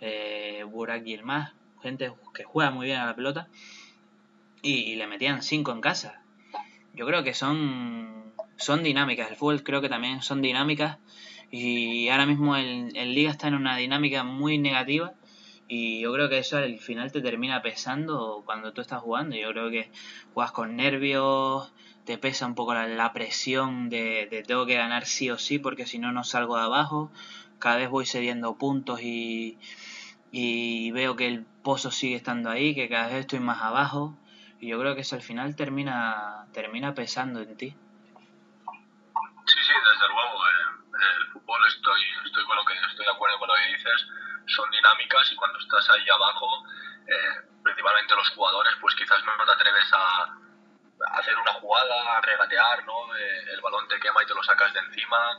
eh, 0.00 0.64
Burak 0.68 1.02
Yilmaz, 1.02 1.52
gente 1.82 2.12
que 2.32 2.44
juega 2.44 2.70
muy 2.70 2.86
bien 2.86 3.00
a 3.00 3.06
la 3.06 3.16
pelota, 3.16 3.48
y, 4.62 4.94
le 4.94 5.08
metían 5.08 5.42
5 5.42 5.72
en 5.72 5.80
casa. 5.80 6.22
Yo 6.94 7.06
creo 7.06 7.24
que 7.24 7.34
son, 7.34 8.31
son 8.56 8.82
dinámicas, 8.82 9.30
el 9.30 9.36
fútbol 9.36 9.62
creo 9.62 9.80
que 9.80 9.88
también 9.88 10.22
son 10.22 10.42
dinámicas, 10.42 10.98
y 11.50 12.08
ahora 12.08 12.26
mismo 12.26 12.56
el, 12.56 12.96
el 12.96 13.14
Liga 13.14 13.30
está 13.30 13.48
en 13.48 13.54
una 13.54 13.76
dinámica 13.76 14.24
muy 14.24 14.58
negativa, 14.58 15.14
y 15.74 16.00
yo 16.00 16.12
creo 16.12 16.28
que 16.28 16.38
eso 16.38 16.58
al 16.58 16.78
final 16.80 17.12
te 17.12 17.22
termina 17.22 17.62
pesando 17.62 18.42
cuando 18.44 18.74
tú 18.74 18.82
estás 18.82 19.00
jugando. 19.00 19.36
Yo 19.36 19.48
creo 19.52 19.70
que 19.70 19.90
juegas 20.34 20.52
con 20.52 20.76
nervios, 20.76 21.72
te 22.04 22.18
pesa 22.18 22.46
un 22.46 22.54
poco 22.54 22.74
la, 22.74 23.12
presión 23.14 23.88
de, 23.88 24.28
de, 24.30 24.42
tengo 24.42 24.66
que 24.66 24.74
ganar 24.74 25.06
sí 25.06 25.30
o 25.30 25.38
sí 25.38 25.58
porque 25.58 25.86
si 25.86 25.98
no 25.98 26.12
no 26.12 26.24
salgo 26.24 26.56
de 26.56 26.64
abajo. 26.64 27.10
Cada 27.58 27.76
vez 27.76 27.88
voy 27.88 28.04
cediendo 28.04 28.56
puntos 28.58 29.00
y, 29.02 29.56
y 30.30 30.90
veo 30.90 31.16
que 31.16 31.26
el 31.26 31.46
pozo 31.62 31.90
sigue 31.90 32.16
estando 32.16 32.50
ahí, 32.50 32.74
que 32.74 32.90
cada 32.90 33.06
vez 33.06 33.20
estoy 33.20 33.38
más 33.40 33.62
abajo. 33.62 34.14
Y 34.60 34.68
yo 34.68 34.78
creo 34.78 34.94
que 34.94 35.00
eso 35.00 35.16
al 35.16 35.22
final 35.22 35.56
termina, 35.56 36.48
termina 36.52 36.94
pesando 36.94 37.40
en 37.40 37.56
ti. 37.56 37.74
Dices. 43.82 44.06
Son 44.46 44.70
dinámicas 44.70 45.30
y 45.30 45.36
cuando 45.36 45.58
estás 45.58 45.88
ahí 45.90 46.08
abajo, 46.08 46.64
eh, 47.06 47.48
principalmente 47.62 48.14
los 48.14 48.28
jugadores, 48.30 48.74
pues 48.80 48.94
quizás 48.94 49.22
no 49.24 49.44
te 49.44 49.52
atreves 49.52 49.92
a, 49.92 50.38
hacer 51.18 51.36
una 51.36 51.52
jugada, 51.54 52.18
a 52.18 52.20
regatear, 52.20 52.84
¿no? 52.84 53.16
Eh, 53.16 53.52
el 53.52 53.60
balón 53.60 53.88
te 53.88 53.98
quema 53.98 54.22
y 54.22 54.26
te 54.26 54.34
lo 54.34 54.42
sacas 54.42 54.72
de 54.72 54.80
encima. 54.80 55.38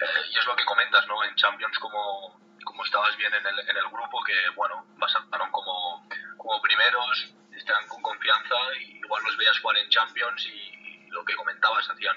Eh, 0.00 0.26
y 0.30 0.38
es 0.38 0.46
lo 0.46 0.56
que 0.56 0.64
comentas, 0.64 1.06
¿no? 1.06 1.22
En 1.24 1.34
Champions, 1.36 1.78
como, 1.78 2.40
como 2.64 2.84
estabas 2.84 3.16
bien 3.16 3.32
en 3.34 3.46
el, 3.46 3.58
en 3.58 3.76
el 3.76 3.88
grupo, 3.88 4.22
que, 4.24 4.50
bueno, 4.50 4.86
pasaron 4.98 5.50
como, 5.50 6.08
como 6.36 6.60
primeros, 6.62 7.34
están 7.52 7.86
con 7.88 8.02
confianza, 8.02 8.56
y 8.80 8.98
igual 8.98 9.22
los 9.24 9.36
veías 9.36 9.58
jugar 9.60 9.78
en 9.78 9.88
Champions 9.90 10.46
y, 10.46 11.08
lo 11.10 11.24
que 11.24 11.36
comentabas, 11.36 11.88
hacían, 11.88 12.16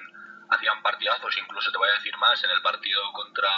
hacían 0.50 0.82
partidazos, 0.82 1.38
incluso 1.38 1.72
te 1.72 1.78
voy 1.78 1.88
a 1.88 1.94
decir 1.94 2.18
más, 2.18 2.44
en 2.44 2.50
el 2.50 2.62
partido 2.64 3.00
contra, 3.14 3.50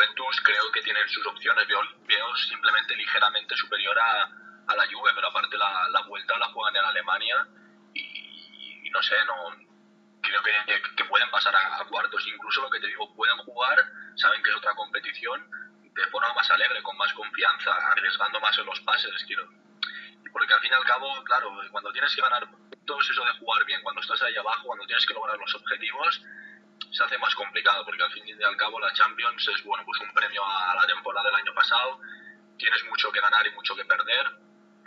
Juventus 0.00 0.40
creo 0.42 0.70
que 0.72 0.80
tienen 0.82 1.06
sus 1.08 1.26
opciones, 1.26 1.66
veo, 1.68 1.80
veo 2.06 2.36
simplemente 2.36 2.96
ligeramente 2.96 3.54
superior 3.56 3.98
a, 3.98 4.22
a 4.66 4.76
la 4.76 4.86
Juve, 4.86 5.12
pero 5.14 5.28
aparte 5.28 5.58
la, 5.58 5.88
la 5.90 6.00
vuelta 6.02 6.38
la 6.38 6.46
juegan 6.46 6.76
en 6.76 6.84
Alemania 6.84 7.46
y, 7.92 8.86
y 8.86 8.90
no 8.90 9.02
sé, 9.02 9.16
no 9.26 9.56
creo 10.20 10.42
que, 10.42 10.82
que 10.96 11.04
pueden 11.04 11.30
pasar 11.30 11.54
a, 11.54 11.84
cuartos. 11.84 12.26
Incluso 12.26 12.62
lo 12.62 12.70
que 12.70 12.80
te 12.80 12.86
digo, 12.86 13.14
pueden 13.14 13.36
jugar, 13.38 13.78
saben 14.16 14.42
que 14.42 14.50
es 14.50 14.56
otra 14.56 14.74
competición, 14.74 15.44
de 15.82 16.06
forma 16.06 16.32
más 16.34 16.50
alegre, 16.50 16.82
con 16.82 16.96
más 16.96 17.12
confianza, 17.12 17.72
arriesgando 17.90 18.40
más 18.40 18.56
en 18.58 18.66
los 18.66 18.80
pases. 18.80 19.12
Quiero. 19.26 19.48
Porque 20.32 20.54
al 20.54 20.60
fin 20.60 20.70
y 20.70 20.74
al 20.74 20.84
cabo, 20.84 21.22
claro, 21.24 21.50
cuando 21.70 21.92
tienes 21.92 22.14
que 22.14 22.22
ganar 22.22 22.46
todo 22.86 23.00
eso 23.00 23.24
de 23.24 23.38
jugar 23.38 23.64
bien, 23.64 23.82
cuando 23.82 24.00
estás 24.00 24.22
ahí 24.22 24.36
abajo, 24.36 24.66
cuando 24.66 24.86
tienes 24.86 25.04
que 25.04 25.14
lograr 25.14 25.36
los 25.36 25.54
objetivos, 25.54 26.22
se 26.90 27.04
hace 27.04 27.18
más 27.18 27.34
complicado, 27.34 27.84
porque 27.84 28.02
al 28.02 28.12
fin 28.12 28.24
y 28.26 28.42
al 28.42 28.56
cabo 28.56 28.80
la 28.80 28.92
Champions 28.92 29.46
es 29.48 29.62
bueno 29.64 29.84
pues 29.84 30.00
un 30.00 30.12
premio 30.12 30.44
a 30.44 30.74
la 30.74 30.86
temporada 30.86 31.26
del 31.30 31.40
año 31.40 31.54
pasado, 31.54 32.00
tienes 32.58 32.84
mucho 32.84 33.10
que 33.12 33.20
ganar 33.20 33.46
y 33.46 33.50
mucho 33.52 33.74
que 33.76 33.84
perder, 33.84 34.26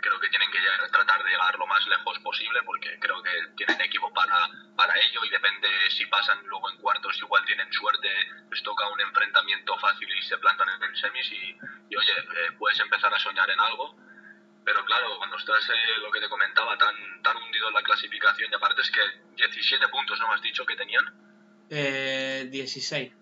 creo 0.04 0.20
que 0.20 0.28
tienen 0.28 0.50
que 0.50 0.58
tratar 0.92 1.24
de 1.24 1.30
llegar 1.30 1.58
lo 1.58 1.66
más 1.66 1.86
lejos 1.86 2.18
posible 2.18 2.62
porque 2.64 2.98
creo 3.00 3.22
que 3.22 3.30
tienen 3.56 3.80
equipo 3.80 4.12
para, 4.12 4.48
para 4.76 4.94
ello 5.00 5.24
y 5.24 5.30
depende 5.30 5.68
si 5.90 6.04
pasan 6.06 6.38
luego 6.46 6.70
en 6.70 6.76
cuartos, 6.76 7.16
igual 7.22 7.42
tienen 7.46 7.72
suerte, 7.72 8.08
les 8.50 8.62
toca 8.62 8.86
un 8.88 9.00
enfrentamiento 9.00 9.76
fácil 9.78 10.08
y 10.12 10.22
se 10.22 10.36
plantan 10.36 10.68
en 10.68 10.96
semis 10.96 11.32
y, 11.32 11.96
oye, 11.96 12.12
eh, 12.12 12.52
puedes 12.58 12.78
empezar 12.80 13.14
a 13.14 13.18
soñar 13.18 13.48
en 13.48 13.60
algo. 13.60 13.96
Pero 14.64 14.84
claro, 14.84 15.18
cuando 15.18 15.36
estás, 15.36 15.68
eh, 15.68 15.98
lo 16.00 16.10
que 16.10 16.20
te 16.20 16.28
comentaba, 16.28 16.76
tan, 16.78 16.94
tan 17.22 17.36
hundido 17.36 17.68
en 17.68 17.74
la 17.74 17.82
clasificación, 17.82 18.50
y 18.50 18.54
aparte 18.54 18.80
es 18.80 18.90
que 18.90 19.00
17 19.36 19.88
puntos, 19.88 20.18
¿no 20.20 20.32
has 20.32 20.40
dicho 20.40 20.64
que 20.64 20.76
tenían? 20.76 21.04
Eh, 21.70 22.48
16. 22.50 23.12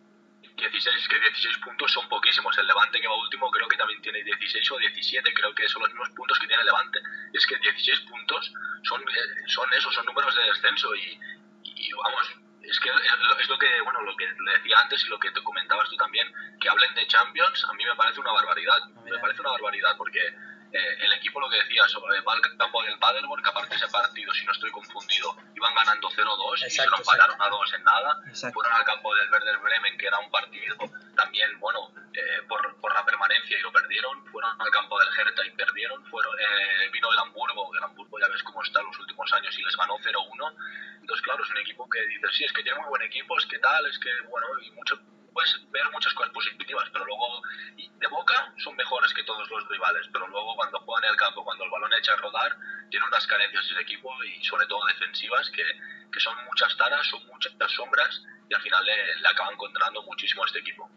16, 0.57 1.09
que 1.09 1.19
16 1.19 1.59
puntos 1.59 1.93
son 1.93 2.09
poquísimos. 2.09 2.57
El 2.59 2.67
Levante 2.67 3.01
que 3.01 3.09
va 3.09 3.17
último 3.17 3.51
creo 3.51 3.69
que 3.69 3.77
también 3.77 4.01
tiene 4.03 4.23
16 4.23 4.71
o 4.71 4.79
17, 4.79 5.35
creo 5.35 5.55
que 5.55 5.69
son 5.69 5.83
los 5.83 5.91
mismos 5.91 6.11
puntos 6.11 6.39
que 6.39 6.47
tiene 6.47 6.61
el 6.61 6.67
Levante. 6.67 7.01
Es 7.33 7.47
que 7.47 7.57
16 7.57 8.01
puntos 8.01 8.53
son, 8.83 9.01
eh, 9.03 9.49
son 9.49 9.73
esos, 9.73 9.95
son 9.95 10.07
números 10.07 10.35
de 10.35 10.43
descenso 10.45 10.95
y, 10.95 11.19
y 11.65 11.93
vamos, 11.93 12.31
es 12.63 12.79
que 12.79 12.91
es 12.91 13.49
lo 13.49 13.59
que 13.59 13.81
bueno 13.83 14.01
lo 14.03 14.17
que 14.17 14.25
le 14.25 14.53
decía 14.59 14.79
antes 14.79 15.05
y 15.05 15.09
lo 15.09 15.19
que 15.19 15.31
te 15.31 15.43
comentabas 15.43 15.89
tú 15.89 15.97
también 15.97 16.33
que 16.61 16.69
hablen 16.69 16.95
de 16.95 17.07
Champions 17.07 17.65
a 17.69 17.73
mí 17.75 17.85
me 17.85 17.97
parece 17.97 18.21
una 18.21 18.33
barbaridad 18.33 18.85
me 19.05 19.19
parece 19.19 19.41
una 19.41 19.51
barbaridad 19.51 19.97
porque 19.97 20.21
eh, 20.73 20.97
el 21.00 21.12
equipo 21.12 21.41
lo 21.41 21.49
que 21.49 21.59
decía 21.59 21.87
sobre 21.88 22.17
el 22.17 22.25
campo 22.57 22.83
del 22.83 22.99
Paderborn 22.99 23.43
que 23.43 23.50
aparte 23.50 23.76
ese 23.76 23.88
partido 23.88 24.33
si 24.33 24.45
no 24.45 24.52
estoy 24.52 24.71
confundido 24.71 25.37
iban 25.55 25.75
ganando 25.75 26.09
0-2 26.09 26.67
y 26.67 26.71
se 26.71 26.87
nos 26.87 27.00
pararon 27.02 27.41
a 27.41 27.49
2 27.49 27.75
en 27.75 27.85
nada. 27.85 28.21
Fueron 28.52 28.73
al 28.73 28.85
campo 28.85 29.14
del 29.14 29.31
Werder 29.31 29.59
Bremen 29.59 29.99
que 29.99 30.07
era 30.07 30.19
un 30.19 30.31
partido 30.31 30.76
también 31.17 31.59
bueno 31.61 31.93
eh, 32.14 32.43
por, 32.49 32.81
por, 32.81 32.93
la 32.95 33.05
permanencia 33.05 33.59
y 33.59 33.62
lo 33.62 33.73
perdieron. 33.73 34.25
Fueron 34.26 34.61
al 34.61 34.71
campo 34.71 34.99
del 34.99 35.09
Hertha 35.19 35.47
y 35.47 35.50
perdieron. 35.50 36.05
Fueron 36.07 36.35
eh, 36.38 36.91
vino 36.93 37.12
el 37.12 37.19
Hamburgo 37.19 37.71
el 37.75 37.85
Hamburgo 37.85 38.19
ya 38.19 38.29
ves 38.29 38.43
cómo 38.43 38.62
está 38.62 38.81
en 38.81 38.87
los 38.87 38.99
últimos 38.99 39.33
años 39.33 39.59
y 39.59 39.62
les 39.62 39.76
ganó 39.76 39.99
0-1 39.99 40.52
entonces, 41.02 41.23
claro, 41.25 41.43
es 41.43 41.50
un 41.50 41.59
equipo 41.59 41.88
que 41.91 42.00
dice, 42.07 42.26
sí, 42.31 42.45
es 42.45 42.52
que 42.52 42.62
tiene 42.62 42.79
muy 42.79 42.88
buen 42.88 43.02
equipo, 43.02 43.37
es 43.37 43.45
que 43.47 43.59
tal, 43.59 43.85
es 43.87 43.99
que, 43.99 44.09
bueno, 44.31 44.47
y 44.62 44.71
mucho, 44.71 44.99
puedes 45.33 45.71
ver 45.71 45.83
muchas 45.91 46.14
cosas 46.14 46.33
positivas, 46.33 46.88
pero 46.93 47.02
los 49.53 49.69
rivales, 49.69 50.09
pero 50.13 50.27
luego 50.29 50.57
cuando 50.57 50.81
juegan 50.81 51.05
en 51.05 51.11
el 51.11 51.17
campo, 51.17 51.45
cuando 51.45 51.65
el 51.65 51.71
balón 51.71 51.93
echa 51.99 52.15
a 52.15 52.17
rodar, 52.17 52.57
tiene 52.91 53.07
unas 53.07 53.27
carencias 53.27 53.65
ese 53.71 53.81
equipo 53.81 54.11
y 54.25 54.45
sobre 54.45 54.67
todo 54.67 54.85
defensivas 54.87 55.49
que, 55.51 55.63
que 56.11 56.21
son 56.21 56.35
muchas 56.47 56.77
taras, 56.77 57.07
son 57.07 57.27
muchas 57.27 57.53
sombras 57.73 58.23
y 58.49 58.55
al 58.55 58.63
final 58.63 58.85
le, 58.85 59.17
le 59.21 59.29
acaban 59.29 59.57
controlando 59.57 60.03
muchísimo 60.03 60.43
a 60.43 60.47
este 60.47 60.59
equipo. 60.59 60.91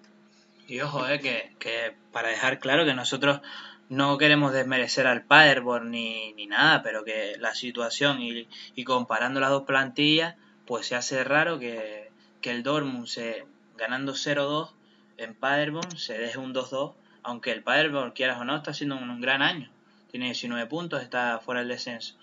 Y 0.68 0.82
ojo, 0.82 1.08
eh, 1.08 1.20
que, 1.20 1.56
que 1.60 1.96
para 2.12 2.30
dejar 2.30 2.60
claro 2.60 2.86
que 2.86 2.94
nosotros 2.94 3.42
no 3.90 4.18
queremos 4.18 4.52
desmerecer 4.52 5.06
al 5.06 5.26
Paderborn 5.26 5.92
ni, 5.92 6.34
ni 6.34 6.48
nada, 6.48 6.82
pero 6.82 7.04
que 7.04 7.36
la 7.40 7.54
situación 7.54 8.22
y, 8.22 8.48
y, 8.74 8.84
comparando 8.84 9.40
las 9.40 9.52
dos 9.52 9.64
plantillas, 9.64 10.36
pues 10.66 10.88
se 10.88 10.96
hace 10.96 11.24
raro 11.24 11.60
que, 11.60 12.12
que 12.42 12.50
el 12.50 12.64
Dortmund 12.64 13.06
se, 13.06 13.46
ganando 13.78 14.14
0-2 14.14 14.72
en 15.18 15.36
Paderborn 15.36 15.98
se 15.98 16.18
deje 16.18 16.38
un 16.40 16.54
2-2, 16.54 16.96
aunque 17.26 17.52
el 17.52 17.64
Paderborn, 17.64 18.12
quieras 18.12 18.40
o 18.40 18.46
no, 18.46 18.56
está 18.56 18.72
haciendo 18.72 18.96
un, 18.96 19.20
gran 19.20 19.42
año. 19.42 19.70
Tiene 20.12 20.28
19 20.28 20.68
puntos, 20.68 21.02
está 21.02 21.40
fuera 21.40 21.62
del 21.62 21.70
descenso. 21.70 22.16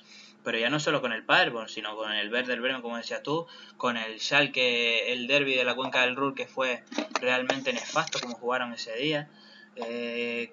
Pero 0.44 0.58
ya 0.58 0.70
no 0.70 0.78
solo 0.78 1.00
con 1.00 1.12
el 1.12 1.24
Paderborn, 1.24 1.68
sino 1.68 1.96
con 1.96 2.12
el 2.12 2.32
Werder 2.32 2.60
Bremen, 2.60 2.82
como 2.82 2.96
decías 2.96 3.22
tú, 3.22 3.46
con 3.76 3.96
el 3.96 4.20
Schalke, 4.20 5.12
el 5.12 5.26
derby 5.26 5.54
de 5.54 5.64
la 5.64 5.74
cuenca 5.74 6.02
del 6.02 6.14
Ruhr, 6.14 6.34
que 6.34 6.46
fue 6.46 6.84
realmente 7.20 7.72
nefasto 7.72 8.20
como 8.20 8.36
jugaron 8.36 8.72
ese 8.72 8.94
día. 8.96 9.28
Eh, 9.74 10.52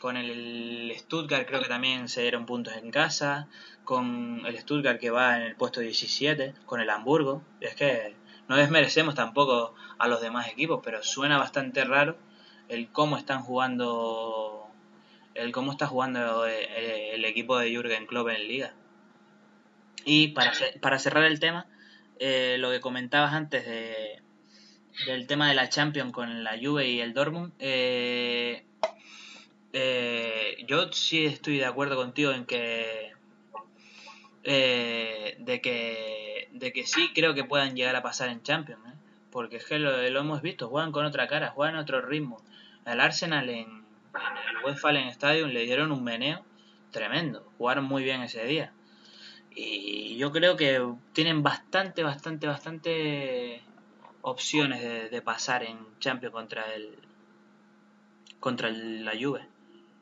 con 0.00 0.18
el 0.18 0.92
Stuttgart 0.98 1.46
creo 1.46 1.62
que 1.62 1.68
también 1.68 2.08
se 2.08 2.20
dieron 2.20 2.44
puntos 2.44 2.74
en 2.74 2.90
casa, 2.90 3.48
con 3.84 4.42
el 4.44 4.58
Stuttgart 4.58 5.00
que 5.00 5.10
va 5.10 5.36
en 5.36 5.42
el 5.44 5.56
puesto 5.56 5.80
17, 5.80 6.54
con 6.66 6.80
el 6.80 6.90
Hamburgo. 6.90 7.42
Es 7.60 7.74
que 7.74 8.14
no 8.48 8.56
desmerecemos 8.56 9.14
tampoco 9.14 9.74
a 9.98 10.08
los 10.08 10.20
demás 10.20 10.48
equipos, 10.48 10.80
pero 10.84 11.02
suena 11.02 11.38
bastante 11.38 11.84
raro 11.84 12.18
el 12.68 12.88
cómo 12.90 13.16
están 13.16 13.42
jugando 13.42 14.66
el 15.34 15.52
cómo 15.52 15.70
está 15.70 15.86
jugando 15.86 16.46
el, 16.46 16.66
el 16.66 17.24
equipo 17.24 17.58
de 17.58 17.70
Jürgen 17.70 18.06
Klopp 18.06 18.28
en 18.28 18.48
liga. 18.48 18.74
Y 20.04 20.28
para, 20.28 20.52
para 20.80 20.98
cerrar 20.98 21.24
el 21.24 21.38
tema, 21.38 21.66
eh, 22.18 22.56
lo 22.58 22.70
que 22.70 22.80
comentabas 22.80 23.32
antes 23.34 23.64
de, 23.64 24.20
del 25.06 25.26
tema 25.26 25.48
de 25.48 25.54
la 25.54 25.68
Champions 25.68 26.12
con 26.12 26.42
la 26.42 26.58
Juve 26.60 26.88
y 26.88 27.00
el 27.00 27.14
Dortmund, 27.14 27.52
eh, 27.60 28.64
eh, 29.72 30.56
yo 30.66 30.90
sí 30.92 31.26
estoy 31.26 31.58
de 31.58 31.66
acuerdo 31.66 31.96
contigo 31.96 32.32
en 32.32 32.46
que 32.46 33.12
eh, 34.44 35.36
de 35.40 35.60
que 35.60 36.48
de 36.52 36.72
que 36.72 36.86
sí 36.86 37.12
creo 37.14 37.34
que 37.34 37.44
puedan 37.44 37.76
llegar 37.76 37.94
a 37.94 38.02
pasar 38.02 38.30
en 38.30 38.42
Champions 38.42 38.80
¿eh? 38.86 38.96
porque 39.30 39.56
es 39.56 39.66
que 39.66 39.78
lo, 39.78 39.94
lo, 40.08 40.20
hemos 40.20 40.40
visto 40.40 40.68
juegan 40.68 40.90
con 40.90 41.04
otra 41.04 41.28
cara 41.28 41.50
juegan 41.50 41.76
a 41.76 41.80
otro 41.80 42.00
ritmo 42.00 42.42
al 42.88 43.00
Arsenal 43.00 43.48
en, 43.50 43.84
el 44.48 44.64
Westfalen 44.64 45.08
Stadium 45.08 45.50
le 45.50 45.64
dieron 45.64 45.92
un 45.92 46.02
meneo 46.02 46.44
tremendo 46.90 47.52
jugaron 47.58 47.84
muy 47.84 48.02
bien 48.02 48.22
ese 48.22 48.44
día 48.44 48.72
y 49.54 50.16
yo 50.18 50.32
creo 50.32 50.56
que 50.56 50.80
tienen 51.12 51.42
bastante 51.42 52.02
bastante 52.02 52.46
bastante 52.46 53.62
opciones 54.22 55.10
de, 55.10 55.22
pasar 55.22 55.62
en 55.62 55.78
Champions 56.00 56.32
contra 56.32 56.72
el 56.74 56.98
contra 58.40 58.68
el, 58.68 59.04
la 59.04 59.12
Juve 59.12 59.48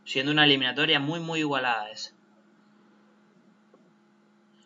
siendo 0.07 0.31
una 0.33 0.44
eliminatoria 0.44 1.01
muy, 1.01 1.20
muy 1.20 1.40
igualada 1.40 1.90
esa. 1.90 2.11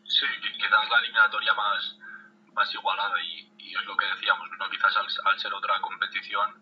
Sí, 0.05 0.27
quizás 0.57 0.89
la 0.91 0.99
eliminatoria 0.99 1.55
más, 1.55 1.97
más 2.53 2.75
igualada 2.75 3.15
y, 3.23 3.51
y 3.59 3.75
es 3.75 3.85
lo 3.87 3.97
que 3.97 4.07
decíamos, 4.07 4.49
¿no? 4.59 4.69
quizás 4.71 4.95
al, 4.97 5.39
ser 5.39 5.55
otra 5.55 5.81
competición, 5.81 6.55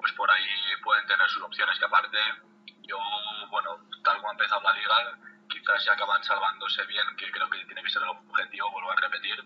pues 0.00 0.12
por 0.12 0.30
ahí 0.30 0.46
pueden 0.82 1.06
tener 1.06 1.28
sus 1.28 1.42
opciones, 1.42 1.78
que 1.78 1.84
aparte 1.84 2.18
yo, 2.82 2.98
bueno, 3.50 3.78
tal 4.02 4.16
como 4.16 4.28
ha 4.28 4.32
empezado 4.32 4.60
la 4.62 4.72
liga, 4.72 5.18
quizás 5.48 5.84
ya 5.84 5.92
acaban 5.92 6.22
salvándose 6.24 6.84
bien, 6.86 7.04
que 7.16 7.30
creo 7.30 7.48
que 7.50 7.64
tiene 7.64 7.82
que 7.82 7.90
ser 7.90 8.02
el 8.02 8.08
objetivo, 8.08 8.70
vuelvo 8.70 8.90
a 8.90 8.96
repetir, 8.96 9.36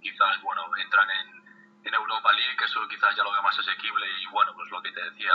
quizás, 0.00 0.40
bueno, 0.42 0.64
entran 0.76 1.08
en, 1.10 1.44
en 1.84 1.94
Europa 1.94 2.32
League, 2.32 2.56
que 2.56 2.64
eso 2.64 2.86
quizás 2.88 3.14
ya 3.16 3.22
lo 3.22 3.32
veo 3.32 3.42
más 3.42 3.58
asequible. 3.58 4.06
Y 4.20 4.26
bueno, 4.26 4.52
pues 4.54 4.70
lo 4.70 4.82
que 4.82 4.92
te 4.92 5.02
decía, 5.10 5.32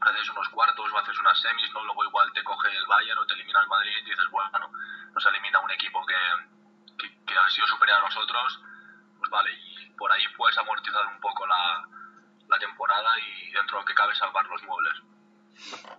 haces 0.00 0.28
unos 0.30 0.48
cuartos 0.48 0.92
o 0.92 0.98
haces 0.98 1.18
unas 1.18 1.40
semis, 1.40 1.72
¿no? 1.72 1.84
Luego 1.84 2.04
igual 2.04 2.32
te 2.32 2.44
coge 2.44 2.74
el 2.76 2.86
Bayern 2.86 3.18
o 3.18 3.26
te 3.26 3.34
elimina 3.34 3.60
el 3.60 3.68
Madrid 3.68 3.92
y 3.98 4.10
dices, 4.10 4.28
bueno, 4.30 4.70
nos 5.12 5.26
elimina 5.26 5.60
un 5.60 5.70
equipo 5.70 6.04
que, 6.06 6.16
que, 6.98 7.24
que 7.24 7.34
ha 7.38 7.48
sido 7.50 7.66
superior 7.66 7.98
a 7.98 8.08
nosotros, 8.08 8.60
pues 9.18 9.30
vale, 9.30 9.52
y 9.52 9.90
por 9.96 10.10
ahí 10.12 10.26
puedes 10.36 10.56
amortizar 10.58 11.06
un 11.06 11.20
poco 11.20 11.46
la, 11.46 11.88
la 12.48 12.58
temporada 12.58 13.08
y 13.18 13.52
dentro 13.52 13.78
de 13.78 13.82
lo 13.82 13.86
que 13.86 13.94
cabe 13.94 14.14
salvar 14.14 14.46
los 14.46 14.62
muebles. 14.64 14.92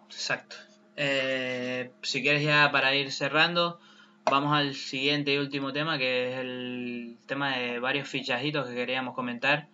Exacto. 0.06 0.56
Eh, 0.96 1.92
si 2.02 2.22
quieres 2.22 2.44
ya 2.44 2.72
para 2.72 2.96
ir 2.96 3.12
cerrando, 3.12 3.80
vamos 4.26 4.54
al 4.54 4.76
siguiente 4.76 5.34
y 5.34 5.38
último 5.38 5.74
tema, 5.74 5.98
que 5.98 6.34
es 6.34 6.40
el 6.40 7.18
tema 7.28 7.58
de 7.58 7.80
varios 7.80 8.08
fichajitos 8.08 8.68
que 8.68 8.76
queríamos 8.76 9.14
comentar. 9.14 9.68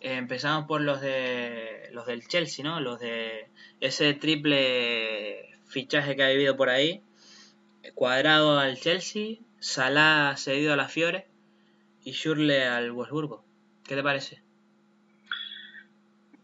Eh, 0.00 0.14
empezamos 0.14 0.66
por 0.66 0.80
los 0.80 1.00
de 1.00 1.88
los 1.92 2.06
del 2.06 2.26
Chelsea, 2.28 2.64
¿no? 2.64 2.80
Los 2.80 3.00
de 3.00 3.50
ese 3.80 4.14
triple 4.14 5.58
fichaje 5.66 6.16
que 6.16 6.22
ha 6.22 6.28
vivido 6.28 6.56
por 6.56 6.68
ahí. 6.68 7.02
Cuadrado 7.94 8.58
al 8.58 8.78
Chelsea, 8.78 9.38
Salah 9.60 10.36
cedido 10.36 10.72
a 10.74 10.76
la 10.76 10.88
Fiore 10.88 11.26
y 12.04 12.12
Schürrle 12.12 12.66
al 12.66 12.92
Wolfsburgo. 12.92 13.44
¿Qué 13.84 13.96
te 13.96 14.02
parece? 14.02 14.42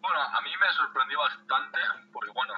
Bueno, 0.04 0.20
a 0.20 0.40
mí 0.42 0.50
me 0.60 0.70
sorprendió 0.74 1.18
bastante, 1.18 1.80
porque 2.12 2.30
bueno, 2.32 2.52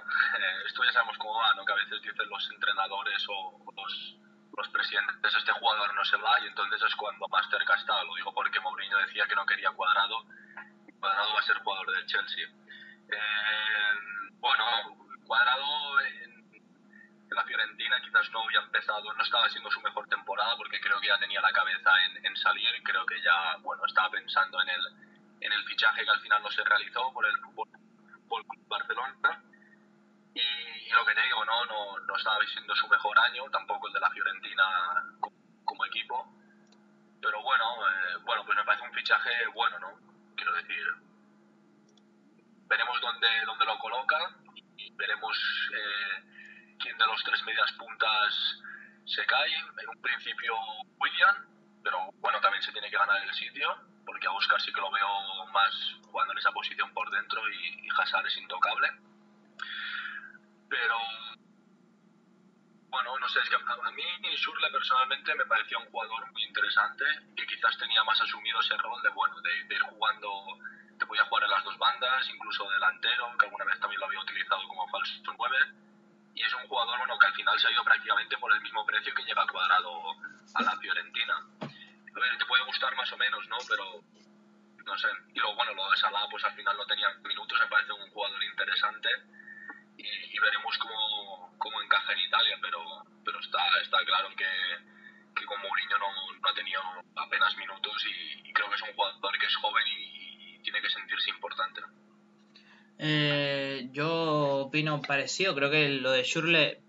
esto 0.67 0.83
ya 0.83 0.91
sabemos 0.91 1.17
cómo 1.17 1.39
va, 1.39 1.55
¿no? 1.55 1.65
Que 1.65 1.75
a 1.75 1.77
veces 1.77 2.03
dicen 2.03 2.29
los 2.29 2.51
entrenadores 2.51 3.25
o 3.29 3.73
los, 3.77 4.17
los 4.57 4.69
presidentes, 4.71 5.33
este 5.33 5.53
jugador 5.53 5.95
no 5.95 6.05
se 6.05 6.17
va, 6.17 6.41
y 6.41 6.49
entonces 6.49 6.83
es 6.83 6.97
cuando 6.97 7.29
más 7.29 7.49
cerca 7.49 7.77
está. 7.77 8.03
Lo 8.03 8.17
digo 8.17 8.35
porque 8.35 8.59
Mourinho 8.59 8.99
decía 8.99 9.29
que 9.29 9.37
no 9.37 9.47
quería 9.47 9.71
cuadrado, 9.71 10.27
y 10.89 10.93
cuadrado 10.99 11.35
va 11.35 11.39
a 11.39 11.43
ser 11.45 11.59
jugador 11.59 11.89
del 11.93 12.07
Chelsea. 12.07 12.49
Eh, 13.13 13.95
bueno, 14.41 14.65
Cuadrado 15.25 16.01
en, 16.01 16.47
la 17.31 17.45
Fiorentina 17.45 18.01
quizás 18.01 18.29
no 18.33 18.43
había 18.43 18.59
empezado, 18.59 19.13
no 19.13 19.23
estaba 19.23 19.47
haciendo 19.47 19.71
su 19.71 19.81
mejor 19.83 20.09
temporada 20.09 20.57
porque 20.57 20.81
creo 20.81 20.99
que 21.01 21.09
ya 21.09 21.19
tenía 21.19 21.41
la 21.41 21.53
cabeza 21.53 21.91
en, 22.07 22.27
en 22.27 22.37
salir, 22.37 22.83
creo 22.83 23.07
que 23.07 23.23
ya, 23.23 23.57
bueno, 23.61 23.85
estaba 23.87 24.11
pensando 24.11 24.61
en 24.63 24.69
el, 24.71 24.83
en 25.41 25.53
el 25.53 25.65
fichaje 25.65 26.05
que 26.05 26.11
al 26.11 26.21
final 26.21 26.43
no 26.43 26.51
se 26.51 26.65
realizó 26.65 27.13
por 27.13 27.27
el 27.27 27.39
Fútbol, 27.39 27.69
fútbol 28.29 28.45
Barcelona. 28.69 29.43
Y, 30.35 30.91
lo 30.91 31.05
que 31.05 31.15
te 31.15 31.23
digo, 31.23 31.45
¿no? 31.45 31.65
No, 31.67 31.99
no 32.01 32.17
estaba 32.17 32.39
siendo 32.47 32.75
su 32.75 32.89
mejor 32.89 33.19
año, 33.19 33.45
tampoco 33.51 33.89
el 33.89 33.93
de 33.93 34.01
la 34.01 34.11
Fiorentina 34.11 34.65
como, 35.21 35.37
como 35.65 35.85
equipo. 35.85 36.27
Pero 37.21 37.43
bueno, 37.43 37.65
eh, 37.89 38.17
bueno, 38.25 38.45
pues 38.47 38.57
me 38.57 38.65
parece 38.65 38.85
un 38.87 38.95
fichaje 38.95 39.31
bueno, 39.53 39.79
¿no? 39.79 39.99
Quiero 40.37 40.55
decir, 40.55 40.87
veremos 42.69 43.01
dónde, 43.01 43.29
dónde 43.47 43.65
lo 43.65 43.79
coloca 43.79 44.17
y 44.77 44.91
veremos 44.95 45.37
eh, 45.75 46.77
quién 46.79 46.97
de 46.97 47.07
los 47.07 47.23
tres 47.25 47.43
medias 47.45 47.73
puntas 47.73 48.35
se 49.07 49.25
cae. 49.27 49.55
En 49.55 49.89
un 49.89 50.01
principio 50.01 50.55
William, 50.99 51.56
pero 51.87 52.11
bueno, 52.19 52.41
también 52.41 52.61
se 52.65 52.73
tiene 52.73 52.91
que 52.91 52.99
ganar 52.99 53.23
el 53.23 53.33
sitio, 53.33 53.73
porque 54.05 54.27
a 54.27 54.33
Oscar 54.33 54.61
sí 54.61 54.73
que 54.73 54.81
lo 54.81 54.91
veo 54.91 55.47
más 55.53 55.73
jugando 56.03 56.33
en 56.33 56.39
esa 56.39 56.51
posición 56.51 56.93
por 56.93 57.09
dentro 57.11 57.41
y, 57.49 57.87
y 57.87 57.89
es 58.27 58.37
intocable. 58.39 58.91
Pero 60.69 60.99
bueno, 62.89 63.17
no 63.21 63.29
sé, 63.29 63.39
es 63.39 63.49
que 63.49 63.55
a, 63.55 63.91
mí 63.93 64.37
Surle 64.37 64.69
personalmente 64.73 65.33
me 65.37 65.47
parecía 65.47 65.79
un 65.79 65.87
jugador 65.87 66.33
muy 66.33 66.43
interesante 66.43 67.05
que 67.37 67.47
quizás 67.47 67.79
tenía 67.79 68.03
más 68.03 68.21
asumido 68.21 68.59
ese 68.59 68.77
rol 68.79 69.01
de, 69.03 69.11
bueno, 69.11 69.41
de, 69.41 69.73
ir 69.73 69.83
jugando, 69.83 70.59
te 70.99 71.07
podía 71.07 71.25
jugar 71.27 71.45
en 71.45 71.51
las 71.51 71.63
dos 71.63 71.79
bandas, 71.79 72.29
incluso 72.29 72.69
delantero, 72.69 73.31
que 73.39 73.47
alguna 73.47 73.65
vez 73.65 73.79
también 73.79 74.01
lo 74.01 74.07
había 74.07 74.19
utilizado 74.19 74.67
como 74.67 74.89
falso 74.89 75.23
9. 75.39 75.57
Y 76.35 76.43
es 76.43 76.53
un 76.53 76.67
jugador, 76.67 76.99
bueno, 76.99 77.17
que 77.17 77.27
al 77.27 77.35
final 77.35 77.61
se 77.61 77.69
ha 77.69 77.71
ido 77.71 77.85
prácticamente 77.85 78.37
por 78.39 78.53
el 78.53 78.61
mismo 78.61 78.85
precio 78.85 79.15
que 79.15 79.23
llega 79.23 79.47
cuadrado 79.47 80.17
a 80.55 80.63
la 80.63 80.77
Fiorentina. 80.79 81.47
A 82.17 82.21
ver, 82.21 82.39
te 82.39 82.47
puede 82.47 82.65
gustar 82.65 82.95
más 82.97 83.13
o 83.13 83.17
menos, 83.19 83.47
¿no? 83.49 83.57
Pero, 83.69 84.01
no 84.87 84.99
sé. 84.99 85.09
Y 85.35 85.39
luego, 85.39 85.55
bueno, 85.57 85.75
lo 85.75 85.91
de 85.91 85.97
Salah, 85.99 86.27
pues 86.31 86.45
al 86.45 86.55
final 86.55 86.77
no 86.77 86.87
tenía 86.87 87.11
minutos, 87.23 87.61
me 87.61 87.67
parece 87.67 87.93
un 87.93 88.11
jugador 88.11 88.43
interesante 88.43 89.09
y, 89.99 90.39
veremos 90.39 90.79
cómo, 90.79 91.55
cómo, 91.59 91.83
encaja 91.83 92.13
en 92.13 92.21
Italia, 92.21 92.59
pero, 92.61 92.81
pero 93.25 93.41
está, 93.41 93.59
está 93.83 93.99
claro 94.05 94.29
que, 94.37 94.47
que 95.35 95.45
con 95.45 95.61
Mourinho 95.61 95.99
no, 95.99 96.41
no, 96.41 96.49
ha 96.49 96.55
tenido 96.55 96.81
apenas 97.17 97.57
minutos 97.57 98.05
y, 98.07 98.53
creo 98.53 98.69
que 98.71 98.77
es 98.77 98.83
un 98.83 98.95
jugador 98.95 99.39
que 99.39 99.47
es 99.47 99.57
joven 99.57 99.85
y, 99.99 100.59
tiene 100.63 100.83
que 100.83 100.91
sentirse 100.91 101.31
importante. 101.31 101.81
Eh, 102.99 103.89
yo 103.93 104.67
opino 104.67 105.01
parecido, 105.01 105.55
creo 105.55 105.71
que 105.71 105.89
lo 105.91 106.11
de 106.11 106.25
Schürrle, 106.25 106.83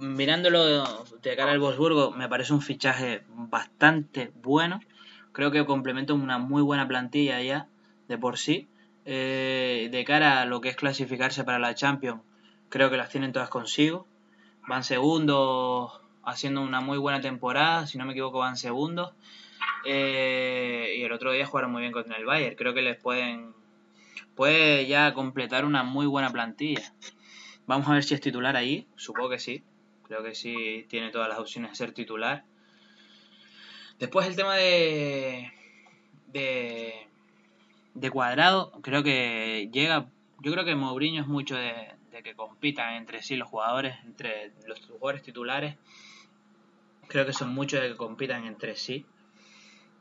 mirándolo 0.00 0.84
de 1.22 1.36
cara 1.36 1.52
al 1.52 1.60
Wolfsburgo, 1.60 2.12
me 2.12 2.28
parece 2.28 2.52
un 2.52 2.62
fichaje 2.62 3.24
bastante 3.28 4.32
bueno. 4.42 4.80
Creo 5.32 5.50
que 5.50 5.64
complementa 5.64 6.12
una 6.14 6.38
muy 6.38 6.62
buena 6.62 6.86
plantilla 6.86 7.40
ya 7.40 7.68
de 8.08 8.18
por 8.18 8.38
sí. 8.38 8.68
Eh, 9.04 9.88
de 9.90 10.04
cara 10.04 10.42
a 10.42 10.46
lo 10.46 10.60
que 10.60 10.68
es 10.68 10.76
clasificarse 10.76 11.42
para 11.42 11.58
la 11.58 11.74
Champions, 11.74 12.22
creo 12.68 12.90
que 12.90 12.96
las 12.96 13.10
tienen 13.10 13.32
todas 13.32 13.48
consigo. 13.48 14.06
Van 14.68 14.84
segundos, 14.84 16.00
haciendo 16.24 16.62
una 16.62 16.80
muy 16.80 16.98
buena 16.98 17.20
temporada, 17.20 17.86
si 17.86 17.98
no 17.98 18.04
me 18.04 18.12
equivoco 18.12 18.38
van 18.38 18.56
segundos. 18.56 19.12
Eh, 19.84 20.94
y 20.98 21.02
el 21.02 21.12
otro 21.12 21.32
día 21.32 21.46
jugaron 21.46 21.72
muy 21.72 21.80
bien 21.80 21.92
contra 21.92 22.16
el 22.16 22.24
Bayern. 22.24 22.56
Creo 22.56 22.74
que 22.74 22.82
les 22.82 22.96
pueden 22.96 23.54
puede 24.34 24.86
ya 24.86 25.12
completar 25.14 25.64
una 25.64 25.82
muy 25.82 26.06
buena 26.06 26.30
plantilla. 26.30 26.92
Vamos 27.66 27.88
a 27.88 27.92
ver 27.92 28.04
si 28.04 28.14
es 28.14 28.20
titular 28.20 28.56
ahí. 28.56 28.86
Supongo 28.96 29.30
que 29.30 29.38
sí. 29.38 29.64
Creo 30.12 30.22
que 30.22 30.34
sí 30.34 30.84
tiene 30.90 31.10
todas 31.10 31.26
las 31.26 31.38
opciones 31.38 31.70
de 31.70 31.76
ser 31.76 31.92
titular. 31.92 32.44
Después 33.98 34.26
el 34.26 34.36
tema 34.36 34.56
de, 34.56 35.50
de 36.26 37.08
de 37.94 38.10
cuadrado, 38.10 38.72
creo 38.82 39.02
que 39.02 39.70
llega, 39.72 40.10
yo 40.40 40.52
creo 40.52 40.66
que 40.66 40.74
Mourinho 40.74 41.22
es 41.22 41.28
mucho 41.28 41.56
de, 41.56 41.94
que 42.22 42.34
compitan 42.34 42.92
entre 42.96 43.22
sí 43.22 43.36
los 43.36 43.48
jugadores, 43.48 43.96
entre 44.04 44.52
los 44.66 44.80
jugadores 44.86 45.22
titulares, 45.22 45.76
creo 47.08 47.24
que 47.24 47.32
son 47.32 47.54
muchos 47.54 47.80
de 47.80 47.88
que 47.88 47.96
compitan 47.96 48.44
entre 48.44 48.76
sí. 48.76 49.06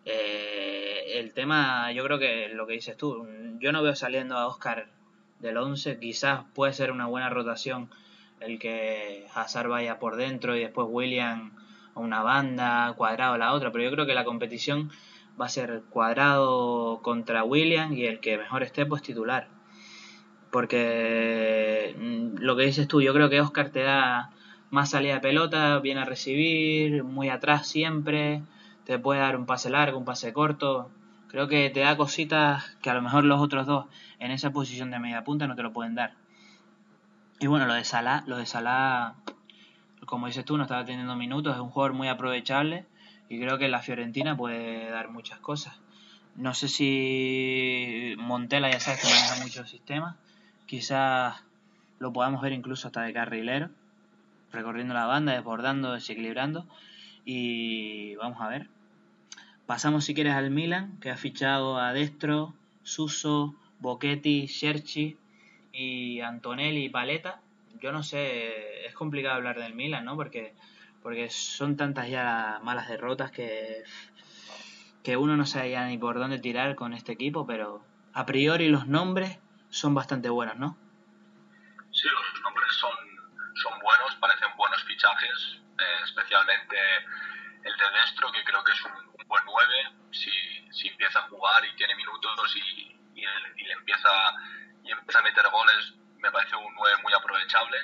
Eh, 0.03 1.19
el 1.19 1.33
tema, 1.33 1.93
yo 1.93 2.03
creo 2.03 2.19
que 2.19 2.49
lo 2.49 2.67
que 2.67 2.73
dices 2.73 2.97
tú, 2.97 3.25
yo 3.61 3.71
no 3.71 3.81
veo 3.81 3.95
saliendo 3.95 4.37
a 4.37 4.47
Oscar 4.47 4.89
del 5.39 5.55
11, 5.55 5.99
quizás 5.99 6.43
puede 6.53 6.73
ser 6.73 6.91
una 6.91 7.07
buena 7.07 7.29
rotación 7.29 7.89
el 8.41 8.59
que 8.59 9.27
Hazard 9.33 9.69
vaya 9.69 9.99
por 9.99 10.15
dentro 10.15 10.55
y 10.55 10.61
después 10.61 10.87
William 10.89 11.53
a 11.93 11.99
una 11.99 12.21
banda, 12.21 12.93
cuadrado 12.97 13.33
a 13.33 13.37
la 13.37 13.53
otra, 13.53 13.71
pero 13.71 13.83
yo 13.83 13.91
creo 13.91 14.05
que 14.05 14.13
la 14.13 14.25
competición 14.25 14.91
va 15.39 15.45
a 15.45 15.49
ser 15.49 15.83
cuadrado 15.89 17.01
contra 17.01 17.43
William 17.43 17.93
y 17.93 18.05
el 18.05 18.19
que 18.19 18.37
mejor 18.37 18.63
esté 18.63 18.85
pues 18.85 19.01
titular. 19.01 19.47
Porque 20.51 21.95
mm, 21.97 22.37
lo 22.39 22.55
que 22.55 22.65
dices 22.65 22.87
tú, 22.87 23.01
yo 23.01 23.13
creo 23.13 23.29
que 23.29 23.41
Oscar 23.41 23.69
te 23.69 23.83
da 23.83 24.31
más 24.69 24.89
salida 24.91 25.15
de 25.15 25.19
pelota, 25.19 25.79
viene 25.79 26.01
a 26.01 26.05
recibir, 26.05 27.03
muy 27.03 27.29
atrás 27.29 27.67
siempre, 27.67 28.41
te 28.85 28.99
puede 28.99 29.19
dar 29.19 29.35
un 29.35 29.45
pase 29.45 29.69
largo, 29.69 29.97
un 29.97 30.05
pase 30.05 30.33
corto. 30.33 30.89
Creo 31.27 31.47
que 31.47 31.69
te 31.69 31.81
da 31.81 31.95
cositas 31.95 32.75
que 32.81 32.89
a 32.89 32.93
lo 32.93 33.01
mejor 33.01 33.23
los 33.23 33.39
otros 33.39 33.65
dos 33.65 33.85
en 34.19 34.31
esa 34.31 34.51
posición 34.51 34.91
de 34.91 34.99
media 34.99 35.23
punta 35.23 35.47
no 35.47 35.55
te 35.55 35.63
lo 35.63 35.71
pueden 35.71 35.95
dar. 35.95 36.20
Y 37.41 37.47
bueno, 37.47 37.65
lo 37.65 37.73
de 37.73 37.83
Salah, 37.83 38.23
lo 38.27 38.37
de 38.37 38.45
Salah, 38.45 39.15
como 40.05 40.27
dices 40.27 40.45
tú, 40.45 40.57
no 40.57 40.63
estaba 40.63 40.85
teniendo 40.85 41.15
minutos, 41.15 41.55
es 41.55 41.59
un 41.59 41.71
jugador 41.71 41.93
muy 41.93 42.07
aprovechable 42.07 42.85
y 43.29 43.39
creo 43.39 43.57
que 43.57 43.67
la 43.67 43.81
Fiorentina 43.81 44.37
puede 44.37 44.91
dar 44.91 45.09
muchas 45.09 45.39
cosas. 45.39 45.73
No 46.35 46.53
sé 46.53 46.67
si 46.67 48.13
Montela 48.19 48.69
ya 48.69 48.79
sabes 48.79 49.01
que 49.01 49.07
maneja 49.07 49.43
muchos 49.43 49.71
sistemas, 49.71 50.17
quizás 50.67 51.43
lo 51.97 52.13
podamos 52.13 52.43
ver 52.43 52.53
incluso 52.53 52.87
hasta 52.87 53.01
de 53.01 53.11
carrilero, 53.11 53.71
recorriendo 54.51 54.93
la 54.93 55.07
banda, 55.07 55.33
desbordando, 55.33 55.93
desequilibrando 55.93 56.67
y 57.25 58.13
vamos 58.17 58.39
a 58.39 58.49
ver. 58.49 58.69
Pasamos 59.65 60.05
si 60.05 60.13
quieres 60.13 60.35
al 60.35 60.51
Milan, 60.51 60.99
que 61.01 61.09
ha 61.09 61.17
fichado 61.17 61.79
a 61.79 61.91
Destro, 61.91 62.53
Suso, 62.83 63.55
Bochetti, 63.79 64.47
Scherchi 64.47 65.17
y 65.73 66.21
Antonelli 66.21 66.85
y 66.85 66.89
Paleta. 66.89 67.41
Yo 67.81 67.91
no 67.91 68.03
sé, 68.03 68.85
es 68.85 68.93
complicado 68.93 69.35
hablar 69.35 69.59
del 69.59 69.73
Milan, 69.73 70.05
¿no? 70.05 70.15
Porque 70.15 70.53
porque 71.01 71.29
son 71.29 71.77
tantas 71.77 72.09
ya 72.09 72.59
malas 72.63 72.87
derrotas 72.87 73.31
que, 73.31 73.83
que 75.03 75.17
uno 75.17 75.35
no 75.35 75.45
sabe 75.45 75.71
ya 75.71 75.85
ni 75.85 75.97
por 75.97 76.19
dónde 76.19 76.39
tirar 76.39 76.75
con 76.75 76.93
este 76.93 77.13
equipo, 77.13 77.45
pero 77.45 77.83
a 78.13 78.25
priori 78.25 78.69
los 78.69 78.87
nombres 78.87 79.39
son 79.69 79.93
bastante 79.95 80.29
buenos, 80.29 80.57
¿no? 80.57 80.77
Sí, 81.91 82.07
los 82.07 82.41
nombres 82.43 82.71
son, 82.73 82.95
son 83.55 83.79
buenos, 83.79 84.15
parecen 84.19 84.49
buenos 84.57 84.83
fichajes, 84.83 85.61
eh, 85.79 86.03
especialmente 86.03 86.77
el 87.63 87.77
de 87.77 87.99
Destro, 87.99 88.31
que 88.31 88.43
creo 88.43 88.63
que 88.63 88.71
es 88.71 88.83
un, 88.85 89.27
buen 89.27 89.43
9, 89.45 89.67
si, 90.11 90.29
si, 90.71 90.89
empieza 90.89 91.19
a 91.19 91.29
jugar 91.29 91.63
y 91.65 91.75
tiene 91.77 91.95
minutos 91.95 92.55
y, 92.55 92.59
y, 93.15 93.23
y, 93.55 93.65
le 93.65 93.73
empieza, 93.73 94.09
y 94.83 94.91
empieza 94.91 95.19
a 95.19 95.23
meter 95.23 95.47
goles, 95.49 95.93
me 96.17 96.31
parece 96.31 96.55
un 96.55 96.73
9 96.75 96.97
muy 97.03 97.13
aprovechable 97.13 97.77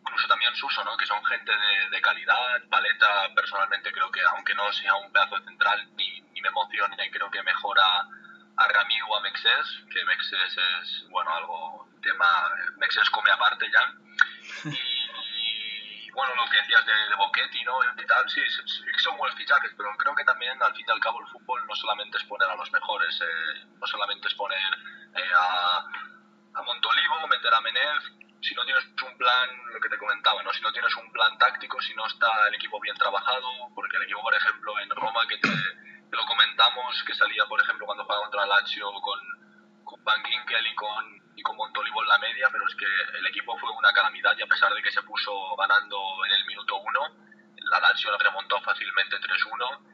incluso 0.00 0.28
también 0.28 0.54
Suso, 0.56 0.84
¿no? 0.84 0.96
que 0.96 1.06
son 1.06 1.24
gente 1.24 1.52
de, 1.90 2.00
calidad. 2.00 2.62
Paleta, 2.68 3.32
personalmente, 3.34 3.92
creo 3.92 4.10
que 4.10 4.20
aunque 4.22 4.54
no 4.54 4.72
sea 4.72 4.94
un 4.96 5.12
pedazo 5.12 5.38
central, 5.44 5.88
ni, 5.96 6.20
ni 6.32 6.40
me 6.40 6.48
emociona, 6.48 6.96
creo 7.10 7.30
que 7.30 7.42
mejora 7.42 7.82
a 8.56 8.68
Rami 8.68 9.00
o 9.08 9.16
a 9.16 9.20
Mexes, 9.20 9.84
que 9.90 10.04
Mexes 10.04 10.56
es, 10.56 11.08
bueno, 11.10 11.34
algo, 11.34 11.88
tema, 12.02 12.50
Mexes 12.76 13.08
come 13.10 13.30
aparte 13.30 13.66
ya. 13.70 14.70
Y, 14.70 16.10
bueno, 16.10 16.34
lo 16.34 16.50
que 16.50 16.58
decías 16.58 16.84
de, 16.84 16.92
de 16.92 17.14
Boquetti, 17.14 17.62
¿no? 17.64 17.78
Y 17.96 18.06
tal, 18.06 18.28
sí, 18.28 18.42
son 18.98 19.16
buenos 19.16 19.36
fichajes, 19.36 19.72
pero 19.76 19.96
creo 19.96 20.14
que 20.14 20.24
también, 20.24 20.60
al 20.62 20.74
fin 20.74 20.84
y 20.86 20.90
al 20.90 21.00
cabo, 21.00 21.20
el 21.20 21.28
fútbol 21.28 21.64
no 21.66 21.74
solamente 21.76 22.18
es 22.18 22.24
poner 22.24 22.48
a 22.48 22.56
los 22.56 22.70
mejores, 22.72 23.20
eh, 23.20 23.66
no 23.78 23.86
solamente 23.86 24.28
es 24.28 24.34
poner 24.34 24.74
eh, 25.14 25.30
a, 25.38 25.86
a 26.54 26.62
Montolivo, 26.62 27.28
meter 27.28 27.54
a 27.54 27.60
Menez, 27.60 28.02
si 28.42 28.54
no 28.54 28.64
tienes 28.64 28.84
un 28.84 29.16
plan, 29.18 29.48
lo 29.72 29.80
que 29.80 29.88
te 29.88 29.98
comentaba, 29.98 30.42
¿no? 30.42 30.52
si 30.52 30.62
no 30.62 30.72
tienes 30.72 30.94
un 30.96 31.10
plan 31.12 31.36
táctico, 31.38 31.80
si 31.80 31.94
no 31.94 32.06
está 32.06 32.48
el 32.48 32.54
equipo 32.54 32.80
bien 32.80 32.96
trabajado, 32.96 33.68
porque 33.74 33.96
el 33.96 34.04
equipo, 34.04 34.22
por 34.22 34.34
ejemplo, 34.34 34.78
en 34.78 34.90
Roma, 34.90 35.26
que 35.28 35.38
te, 35.38 35.48
lo 35.48 36.26
comentamos, 36.26 37.02
que 37.04 37.14
salía, 37.14 37.44
por 37.46 37.60
ejemplo, 37.60 37.86
cuando 37.86 38.04
jugaba 38.04 38.22
contra 38.22 38.46
Lazio 38.46 38.90
con, 39.00 39.20
con 39.84 40.02
Van 40.04 40.24
Ginkel 40.24 40.66
y 40.66 40.74
con, 40.74 41.22
y 41.36 41.42
con 41.42 41.56
Montolivo 41.56 42.02
en 42.02 42.08
la 42.08 42.18
media, 42.18 42.48
pero 42.50 42.66
es 42.66 42.74
que 42.74 42.86
el 43.18 43.26
equipo 43.26 43.56
fue 43.58 43.70
una 43.70 43.92
calamidad 43.92 44.36
y 44.36 44.42
a 44.42 44.46
pesar 44.46 44.72
de 44.72 44.82
que 44.82 44.90
se 44.90 45.02
puso 45.02 45.54
ganando 45.56 45.98
en 46.26 46.32
el 46.32 46.44
minuto 46.46 46.76
1, 46.76 47.00
la 47.70 47.80
Lazio 47.80 48.16
remontó 48.16 48.60
fácilmente 48.62 49.20
3-1. 49.20 49.86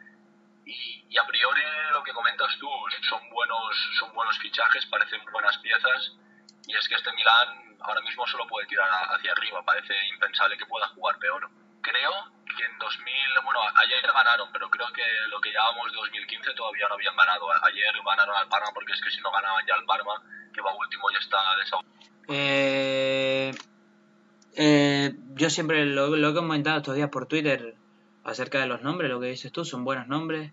Y, 0.67 1.07
y, 1.09 1.19
a 1.19 1.25
priori 1.25 1.63
lo 1.93 2.03
que 2.03 2.13
comentas 2.13 2.57
tú 2.59 2.69
son 3.09 3.21
buenos, 3.31 3.77
son 4.01 4.13
buenos 4.15 4.37
fichajes, 4.39 4.85
parecen 4.87 5.23
buenas 5.31 5.57
piezas 5.59 6.17
y 6.67 6.77
es 6.77 6.89
que 6.89 6.95
este 6.97 7.13
Milán 7.13 7.77
ahora 7.81 8.01
mismo 8.01 8.27
solo 8.27 8.47
puede 8.47 8.67
tirar 8.67 8.89
hacia 8.91 9.33
arriba, 9.33 9.63
parece 9.65 9.95
impensable 10.13 10.57
que 10.57 10.67
pueda 10.67 10.89
jugar 10.89 11.19
peor. 11.19 11.49
Creo 11.81 12.13
que 12.57 12.65
en 12.65 12.79
2000, 12.79 13.15
bueno, 13.45 13.61
ayer 13.75 14.03
ganaron, 14.03 14.49
pero 14.53 14.69
creo 14.71 14.89
que 14.93 15.03
lo 15.29 15.41
que 15.41 15.51
llevábamos 15.51 15.93
de 15.93 15.97
2015 15.99 16.55
todavía 16.55 16.87
no 16.89 16.95
habían 16.95 17.17
ganado. 17.17 17.47
Ayer 17.63 17.93
ganaron 18.05 18.37
al 18.37 18.49
Parma 18.49 18.71
porque 18.75 18.93
es 18.93 19.01
que 19.01 19.11
si 19.11 19.21
no 19.21 19.31
ganaban 19.31 19.65
ya 19.67 19.75
al 19.75 19.85
Parma, 19.85 20.23
que 20.53 20.61
va 20.61 20.75
último 20.75 21.11
y 21.11 21.17
está 21.17 21.39
desahogado. 21.59 21.97
Eh, 22.29 23.53
eh, 24.57 25.13
yo 25.35 25.51
siempre 25.51 25.87
lo, 25.87 26.09
lo, 26.17 26.31
he 26.31 26.35
comentado 26.35 26.79
estos 26.79 26.97
días 26.97 27.11
por 27.11 27.27
Twitter 27.27 27.77
acerca 28.25 28.59
de 28.59 28.67
los 28.67 28.83
nombres, 28.83 29.11
lo 29.11 29.21
que 29.21 29.29
dices 29.29 29.53
tú, 29.53 29.65
son 29.65 29.85
buenos 29.85 30.09
nombres. 30.09 30.53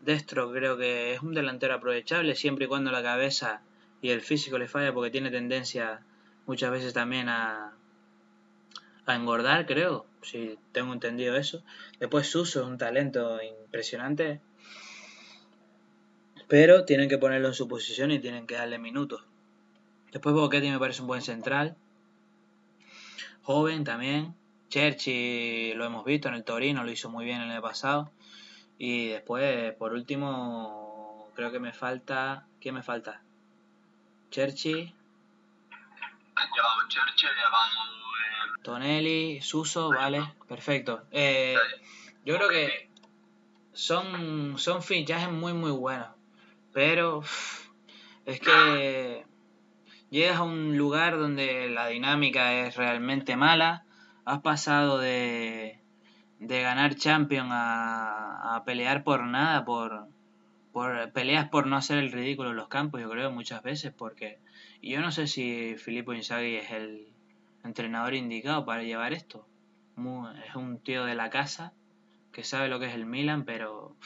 Destro 0.00 0.52
creo 0.52 0.76
que 0.76 1.14
es 1.14 1.22
un 1.22 1.34
delantero 1.34 1.74
aprovechable 1.74 2.36
siempre 2.36 2.66
y 2.66 2.68
cuando 2.68 2.92
la 2.92 3.02
cabeza 3.02 3.62
y 4.00 4.10
el 4.10 4.20
físico 4.20 4.58
le 4.58 4.68
falla 4.68 4.92
porque 4.92 5.10
tiene 5.10 5.30
tendencia 5.30 6.00
muchas 6.46 6.70
veces 6.70 6.92
también 6.94 7.28
a, 7.28 7.74
a 9.06 9.14
engordar, 9.14 9.66
creo, 9.66 10.06
si 10.22 10.58
tengo 10.72 10.92
entendido 10.92 11.36
eso. 11.36 11.62
Después 11.98 12.26
Suso 12.28 12.60
es 12.60 12.66
un 12.66 12.78
talento 12.78 13.40
impresionante, 13.42 14.40
pero 16.48 16.84
tienen 16.84 17.08
que 17.08 17.18
ponerlo 17.18 17.48
en 17.48 17.54
su 17.54 17.68
posición 17.68 18.10
y 18.10 18.18
tienen 18.18 18.46
que 18.46 18.54
darle 18.54 18.78
minutos. 18.78 19.24
Después 20.12 20.34
Boquetti 20.34 20.70
me 20.70 20.78
parece 20.78 21.02
un 21.02 21.08
buen 21.08 21.22
central, 21.22 21.76
joven 23.42 23.84
también, 23.84 24.34
Cherchi 24.68 25.72
lo 25.74 25.86
hemos 25.86 26.04
visto 26.04 26.28
en 26.28 26.34
el 26.34 26.44
Torino, 26.44 26.84
lo 26.84 26.90
hizo 26.90 27.10
muy 27.10 27.24
bien 27.24 27.40
el 27.40 27.50
año 27.50 27.62
pasado. 27.62 28.12
Y 28.76 29.08
después, 29.08 29.74
por 29.74 29.92
último, 29.92 31.30
creo 31.34 31.50
que 31.50 31.58
me 31.58 31.72
falta. 31.72 32.46
¿Quién 32.60 32.74
me 32.74 32.82
falta? 32.82 33.22
Cherchi. 34.30 34.94
Llegado 36.36 36.88
Cherchi, 36.88 37.26
llegado. 37.26 37.56
Eh... 37.56 38.62
Tonelli, 38.62 39.40
Suso, 39.40 39.90
vale, 39.90 40.34
perfecto. 40.46 41.04
Eh, 41.10 41.56
yo 42.24 42.36
creo 42.36 42.48
que 42.48 42.90
son, 43.72 44.58
son 44.58 44.82
fichajes 44.82 45.30
muy, 45.30 45.52
muy 45.52 45.70
buenos. 45.70 46.08
Pero 46.72 47.22
es 48.26 48.40
que 48.40 49.24
llegas 50.10 50.36
a 50.38 50.42
un 50.42 50.76
lugar 50.76 51.18
donde 51.18 51.68
la 51.70 51.88
dinámica 51.88 52.52
es 52.52 52.76
realmente 52.76 53.36
mala. 53.36 53.84
Has 54.24 54.40
pasado 54.42 54.98
de, 54.98 55.80
de 56.38 56.62
ganar 56.62 56.94
Champions 56.96 57.50
a, 57.50 58.56
a 58.56 58.64
pelear 58.64 59.02
por 59.02 59.24
nada, 59.24 59.64
por, 59.64 60.08
por 60.72 61.12
peleas 61.12 61.48
por 61.48 61.66
no 61.66 61.76
hacer 61.76 61.98
el 61.98 62.12
ridículo 62.12 62.50
en 62.50 62.56
los 62.56 62.68
campos, 62.68 63.00
yo 63.00 63.10
creo, 63.10 63.30
muchas 63.30 63.62
veces, 63.62 63.92
porque 63.92 64.38
yo 64.82 65.00
no 65.00 65.10
sé 65.10 65.26
si 65.26 65.76
Filippo 65.76 66.12
Inzaghi 66.12 66.56
es 66.56 66.70
el 66.70 67.08
entrenador 67.64 68.14
indicado 68.14 68.64
para 68.64 68.82
llevar 68.82 69.12
esto. 69.12 69.46
es 70.46 70.54
un 70.54 70.78
tío 70.78 71.04
de 71.04 71.14
la 71.14 71.30
casa 71.30 71.72
que 72.32 72.44
sabe 72.44 72.68
lo 72.68 72.78
que 72.78 72.86
es 72.86 72.94
el 72.94 73.06
Milan, 73.06 73.44
pero 73.44 73.96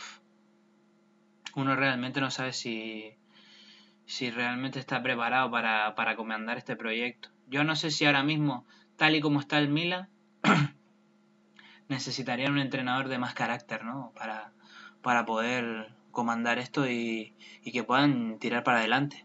uno 1.55 1.77
realmente 1.77 2.21
no 2.21 2.31
sabe 2.31 2.53
si, 2.53 3.15
si 4.07 4.31
realmente 4.31 4.79
está 4.79 5.03
preparado 5.03 5.51
para, 5.51 5.95
para 5.95 6.17
comandar 6.17 6.59
este 6.59 6.77
proyecto. 6.77 7.29
Yo 7.49 7.65
no 7.65 7.77
sé 7.77 7.91
si 7.91 8.07
ahora 8.07 8.23
mismo, 8.23 8.67
tal 8.97 9.15
y 9.15 9.21
como 9.21 9.41
está 9.41 9.59
el 9.59 9.69
Milan, 9.69 10.09
necesitaría 11.89 12.49
un 12.49 12.59
entrenador 12.59 13.09
de 13.09 13.19
más 13.19 13.35
carácter, 13.35 13.85
¿no? 13.85 14.13
Para, 14.15 14.53
para 15.03 15.27
poder 15.27 15.93
comandar 16.13 16.59
esto 16.59 16.89
y, 16.89 17.35
que 17.65 17.83
puedan 17.83 18.39
tirar 18.39 18.63
para 18.63 18.79
adelante. 18.79 19.25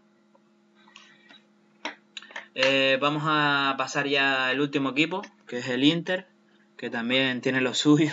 Eh, 2.55 2.97
vamos 2.99 3.23
a 3.25 3.75
pasar 3.77 4.07
ya 4.07 4.47
al 4.47 4.59
último 4.61 4.89
equipo, 4.89 5.21
que 5.45 5.59
es 5.59 5.67
el 5.69 5.83
Inter, 5.83 6.27
que 6.75 6.89
también 6.89 7.41
tiene 7.41 7.61
lo 7.61 7.73
suyo 7.75 8.11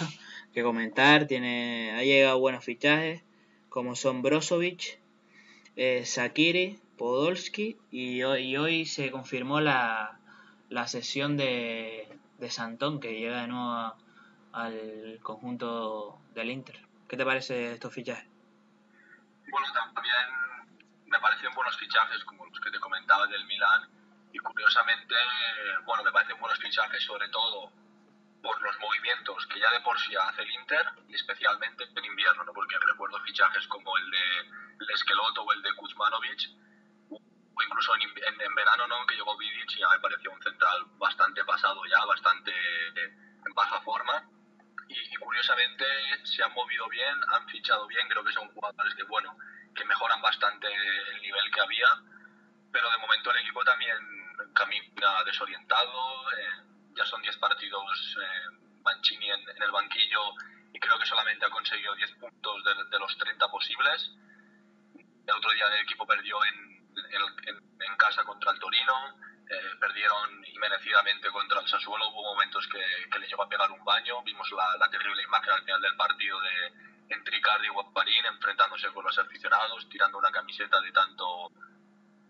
que 0.53 0.63
comentar, 0.63 1.27
tiene, 1.27 1.93
ha 1.97 2.03
llegado 2.05 2.39
buenos 2.39 2.65
fichajes, 2.65 3.23
como 3.69 3.97
son 3.97 4.23
Brozovic, 4.23 5.01
eh, 5.75 6.05
Sakiri, 6.05 6.79
Podolski, 6.97 7.77
y 7.91 8.23
hoy, 8.23 8.57
hoy 8.57 8.87
se 8.87 9.11
confirmó 9.11 9.61
la, 9.61 10.21
la 10.69 10.87
sesión 10.87 11.37
de, 11.37 12.07
de 12.39 12.51
Santón, 12.51 13.01
que 13.01 13.19
llega 13.19 13.41
de 13.41 13.49
nuevo 13.49 13.95
al 14.53 15.19
conjunto 15.23 16.19
del 16.35 16.51
Inter. 16.53 16.79
¿Qué 17.09 17.17
te 17.17 17.25
parece 17.25 17.73
estos 17.73 17.93
fichajes? 17.93 18.34
Bueno, 19.51 19.73
también 19.73 20.75
me 21.07 21.19
parecen 21.21 21.55
buenos 21.55 21.77
fichajes, 21.77 22.25
como 22.25 22.47
los 22.47 22.61
que 22.61 22.71
te 22.71 22.81
comentaba 22.81 23.27
del 23.27 23.45
Milan, 23.47 23.89
y 24.33 24.39
curiosamente, 24.39 25.15
bueno, 25.85 26.03
me 26.03 26.13
parecen 26.13 26.39
buenos 26.41 26.59
fichajes 26.59 27.05
sobre 27.05 27.29
todo 27.29 27.71
por 28.43 28.61
los 28.63 28.79
movimientos 28.79 29.47
que 29.47 29.61
ya 29.61 29.71
de 29.71 29.81
por 29.81 29.99
sí 30.01 30.15
hace 30.17 30.43
el 30.43 30.51
Inter, 30.51 30.87
y 31.09 31.15
especialmente 31.15 31.85
en 31.85 32.05
invierno, 32.05 32.45
¿no? 32.45 32.53
porque 32.53 32.77
recuerdo 32.79 33.21
fichajes 33.21 33.67
como 33.69 33.97
el 33.97 34.11
de 34.11 34.65
el 34.81 34.91
Esqueloto 34.91 35.43
o 35.43 35.53
el 35.53 35.63
de 35.63 35.73
Kuzmanovic, 35.75 36.51
o 37.11 37.63
incluso 37.63 37.95
en, 37.95 38.03
en, 38.03 38.55
verano 38.55 38.87
¿no? 38.87 39.07
que 39.07 39.15
llegó 39.15 39.37
Vidic 39.39 39.71
y 39.77 39.81
ya 39.81 39.89
me 39.89 40.01
pareció 40.01 40.33
un 40.33 40.43
central 40.43 40.85
bastante 40.99 41.45
pasado 41.45 41.81
ya, 41.87 42.05
bastante 42.05 42.53
en 43.47 43.55
baja 43.55 43.81
forma. 43.83 44.29
Y, 44.95 45.17
curiosamente 45.17 45.85
se 46.25 46.43
han 46.43 46.53
movido 46.53 46.89
bien, 46.89 47.21
han 47.33 47.49
fichado 47.49 47.87
bien, 47.87 48.07
creo 48.09 48.25
que 48.25 48.33
son 48.33 48.49
jugadores 48.49 48.95
que, 48.95 49.03
bueno, 49.05 49.37
que 49.75 49.85
mejoran 49.85 50.23
bastante 50.23 50.69
el 50.69 51.23
nivel 51.23 51.51
que 51.53 51.61
había, 51.61 51.89
pero 52.71 52.91
de 52.91 52.99
momento 52.99 53.31
el 53.31 53.39
equipo 53.39 53.65
también 53.65 53.97
camina 54.53 55.25
desorientado. 55.25 56.31
Eh, 56.33 56.49
ya 56.97 57.05
son 57.07 57.23
10 57.23 57.37
partidos 57.39 58.17
eh, 58.23 58.69
Mancini 58.85 59.31
en, 59.31 59.49
en, 59.49 59.63
el 59.63 59.71
banquillo 59.73 60.21
y 60.73 60.79
creo 60.79 60.99
que 60.99 61.07
solamente 61.07 61.45
ha 61.45 61.51
conseguido 61.51 61.95
10 61.95 62.13
puntos 62.13 62.65
de, 62.65 62.75
de, 62.91 62.99
los 62.99 63.17
30 63.19 63.49
posibles. 63.49 64.11
El 65.27 65.35
otro 65.35 65.51
día 65.53 65.67
el 65.67 65.83
equipo 65.83 66.07
perdió 66.07 66.37
en, 66.45 66.87
en, 67.49 67.57
en 67.81 67.97
casa 67.97 68.23
contra 68.25 68.53
el 68.53 68.61
Torino, 68.61 69.19
eh, 69.51 69.77
perdieron 69.79 70.43
inmerecidamente 70.47 71.31
contra 71.31 71.61
el 71.61 71.69
Sassuolo, 71.69 72.09
hubo 72.09 72.35
momentos 72.35 72.67
que, 72.69 72.81
que, 73.11 73.19
le 73.19 73.27
llegó 73.27 73.43
a 73.43 73.49
pegar 73.49 73.71
un 73.71 73.85
baño, 73.85 74.23
vimos 74.23 74.51
la, 74.53 74.89
terrible 74.89 75.23
imagen 75.23 75.51
al 75.51 75.65
final 75.65 75.83
del 75.83 75.97
partido 75.97 76.41
de 76.41 76.73
entre 77.11 77.37
Icardi 77.37 77.67
y 77.67 77.71
Guaparín 77.71 78.25
enfrentándose 78.25 78.89
con 78.89 79.05
los 79.05 79.19
aficionados, 79.19 79.87
tirando 79.91 80.17
una 80.17 80.31
camiseta 80.31 80.81
de 80.81 80.93
tanto 80.93 81.53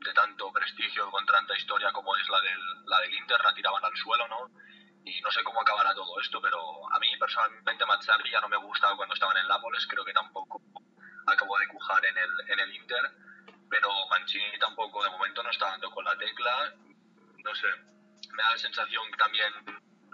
de 0.00 0.12
tanto 0.12 0.52
prestigio 0.52 1.10
con 1.10 1.24
tanta 1.24 1.56
historia 1.56 1.90
como 1.92 2.14
es 2.16 2.28
la 2.28 2.40
del, 2.40 2.60
la 2.86 3.00
del 3.00 3.14
Inter, 3.14 3.40
la 3.42 3.54
tiraban 3.54 3.82
al 3.84 3.96
suelo, 3.96 4.28
¿no? 4.28 4.50
Y 5.04 5.20
no 5.20 5.30
sé 5.30 5.42
cómo 5.44 5.60
acabará 5.60 5.94
todo 5.94 6.20
esto, 6.20 6.40
pero 6.42 6.60
a 6.92 6.98
mí 6.98 7.16
personalmente 7.16 7.86
Mazzarri 7.86 8.30
ya 8.30 8.40
no 8.40 8.48
me 8.48 8.56
gustaba 8.56 8.96
cuando 8.96 9.14
estaban 9.14 9.36
en 9.36 9.48
Nápoles, 9.48 9.86
creo 9.86 10.04
que 10.04 10.12
tampoco 10.12 10.60
acabó 11.26 11.58
de 11.58 11.68
cujar 11.68 12.04
en 12.04 12.18
el, 12.18 12.30
en 12.48 12.60
el 12.60 12.74
Inter, 12.74 13.10
pero 13.70 13.88
Mancini 14.08 14.58
tampoco 14.58 15.02
de 15.04 15.10
momento 15.10 15.42
no 15.42 15.50
está 15.50 15.66
dando 15.70 15.90
con 15.90 16.04
la 16.04 16.16
tecla, 16.18 16.74
no 17.44 17.54
sé, 17.54 17.68
me 18.32 18.42
da 18.42 18.50
la 18.50 18.58
sensación 18.58 19.10
también 19.18 19.52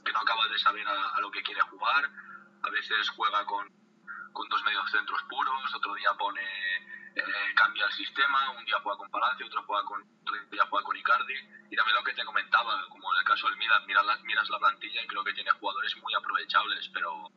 que 0.05 0.13
no 0.13 0.21
acaba 0.21 0.47
de 0.49 0.59
saber 0.59 0.87
a, 0.87 1.21
lo 1.21 1.31
que 1.31 1.43
quiere 1.43 1.61
jugar, 1.63 2.11
a 2.63 2.71
veces 2.71 3.09
juega 3.11 3.45
con, 3.47 3.69
con 4.33 4.49
dos 4.49 4.63
medios 4.65 4.91
centros 4.91 5.23
puros, 5.29 5.75
otro 5.75 5.95
día 5.95 6.13
pone 6.19 6.43
eh, 7.15 7.55
cambia 7.55 7.87
el 7.87 7.93
sistema, 7.93 8.51
un 8.51 8.65
día 8.65 8.81
juega 8.83 8.99
con 8.99 9.11
Palacio, 9.11 9.47
otro, 9.47 9.63
juega 9.65 9.85
con, 9.85 10.01
otro 10.23 10.35
día 10.51 10.67
juega 10.69 10.85
con 10.85 10.97
Icardi, 10.97 11.35
y 11.71 11.77
también 11.77 11.97
lo 11.97 12.05
que 12.05 12.15
te 12.15 12.25
comentaba, 12.25 12.87
como 12.89 13.13
en 13.15 13.21
el 13.21 13.25
caso 13.25 13.49
del 13.49 13.57
Milan, 13.57 13.87
miras 13.87 14.07
la, 14.07 14.17
miras 14.19 14.49
la 14.49 14.59
plantilla 14.59 15.03
y 15.03 15.07
creo 15.07 15.25
que 15.25 15.33
tiene 15.33 15.51
jugadores 15.53 15.97
muy 15.97 16.15
aprovechables, 16.15 16.89
pero, 16.93 17.31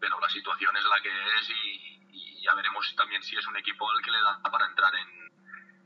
pero 0.00 0.20
la 0.20 0.28
situación 0.28 0.76
es 0.76 0.84
la 0.84 1.00
que 1.00 1.10
es 1.10 1.50
y, 1.50 2.42
ya 2.42 2.54
veremos 2.54 2.92
también 2.96 3.22
si 3.22 3.36
es 3.36 3.46
un 3.46 3.56
equipo 3.56 3.88
al 3.88 4.02
que 4.02 4.10
le 4.10 4.20
da 4.20 4.42
para 4.42 4.66
entrar 4.66 4.92
en, 4.96 5.08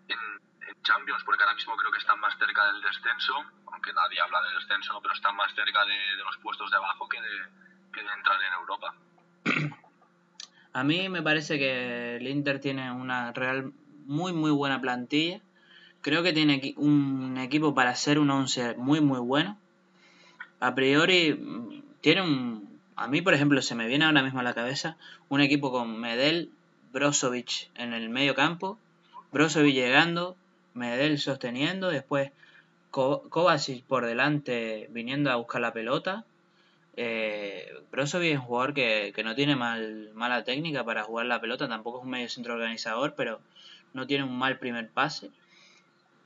en, 0.09 0.18
en, 0.18 0.56
Champions, 0.87 1.22
porque 1.25 1.42
ahora 1.42 1.55
mismo 1.55 1.77
creo 1.77 1.90
que 1.90 1.99
están 1.99 2.20
más 2.20 2.38
cerca 2.38 2.72
del 2.72 2.81
descenso, 2.81 3.35
aunque 3.72 3.92
nadie 3.92 4.20
habla 4.20 4.40
del 4.42 4.55
descenso, 4.61 5.01
pero 5.03 5.14
están 5.14 5.35
más 5.35 5.53
cerca 5.55 5.85
de, 5.85 6.16
de 6.16 6.25
los 6.25 6.37
puestos 6.38 6.70
de 6.70 6.77
abajo 6.77 7.09
que 7.09 7.20
de, 7.20 7.37
que 7.92 8.03
de 8.03 8.09
entrar 8.14 8.38
en 8.40 8.53
Europa. 8.55 8.94
A 10.72 10.85
mí 10.85 11.09
me 11.09 11.22
parece 11.22 11.59
que 11.59 12.16
el 12.16 12.29
Inter 12.29 12.61
tiene 12.61 12.92
una 12.92 13.33
real 13.33 13.72
muy 14.05 14.33
muy 14.33 14.51
buena 14.51 14.81
plantilla. 14.81 15.40
Creo 16.03 16.22
que 16.22 16.33
tiene 16.33 16.75
un 16.77 17.38
equipo 17.38 17.75
para 17.75 17.94
ser 17.94 18.18
un 18.18 18.31
11 18.31 18.75
muy 18.77 19.01
muy 19.01 19.18
bueno. 19.18 19.59
A 20.61 20.75
priori 20.75 21.83
tiene 22.03 22.22
un 22.22 22.79
a 22.94 23.09
mí 23.09 23.22
por 23.22 23.35
ejemplo 23.35 23.61
se 23.62 23.75
me 23.75 23.87
viene 23.87 24.05
ahora 24.05 24.22
mismo 24.22 24.40
a 24.40 24.42
la 24.42 24.55
cabeza 24.55 24.96
un 25.29 25.40
equipo 25.40 25.72
con 25.72 25.99
Medel, 25.99 26.51
Brozovic 26.92 27.70
en 27.75 27.92
el 27.92 28.09
medio 28.11 28.35
campo, 28.35 28.79
Brozovic 29.33 29.75
llegando, 29.75 30.37
Medel 30.77 31.19
sosteniendo, 31.19 31.89
después 31.89 32.31
Kovacic 32.91 33.85
por 33.85 34.07
delante 34.07 34.89
viniendo 34.91 35.31
a 35.31 35.37
buscar 35.37 35.61
la 35.61 35.73
pelota 35.73 36.25
eh, 36.97 37.75
Brozovic 37.93 38.33
es 38.33 38.39
un 38.39 38.45
jugador 38.47 38.73
que, 38.73 39.12
que 39.15 39.23
no 39.23 39.35
tiene 39.35 39.55
mal, 39.55 40.11
mala 40.15 40.45
técnica 40.45 40.83
para 40.83 41.05
jugar 41.05 41.27
la 41.27 41.41
pelota, 41.41 41.69
tampoco 41.69 41.99
es 41.99 42.05
un 42.05 42.11
medio 42.11 42.29
centro 42.29 42.55
organizador, 42.55 43.15
pero 43.15 43.41
no 43.93 44.07
tiene 44.07 44.25
un 44.25 44.37
mal 44.37 44.59
primer 44.59 44.89
pase. 44.89 45.31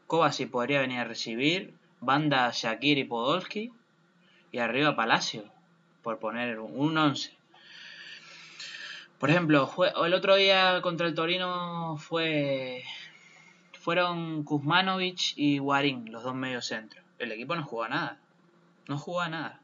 Kovacic 0.07 0.51
podría 0.51 0.81
venir 0.81 1.01
a 1.01 1.05
recibir, 1.05 1.75
banda 2.01 2.51
Shakir 2.53 2.99
y 2.99 3.05
Podolski, 3.05 3.73
y 4.53 4.59
arriba 4.59 4.97
Palacio, 4.97 5.45
por 6.03 6.19
poner 6.19 6.61
un 6.61 6.97
11. 6.97 7.37
Por 9.19 9.31
ejemplo, 9.31 9.71
el 10.05 10.15
otro 10.15 10.37
día 10.37 10.81
contra 10.83 11.07
el 11.07 11.15
Torino 11.15 11.97
fue 11.99 12.85
fueron 13.81 14.45
Kuzmanovic 14.45 15.33
y 15.37 15.59
Warin, 15.59 16.13
los 16.13 16.23
dos 16.23 16.35
medios 16.35 16.67
centros. 16.67 17.03
El 17.19 17.33
equipo 17.33 17.57
no 17.57 17.65
jugó 17.65 17.89
nada. 17.89 18.19
No 18.87 18.99
jugó 18.99 19.27
nada. 19.27 19.61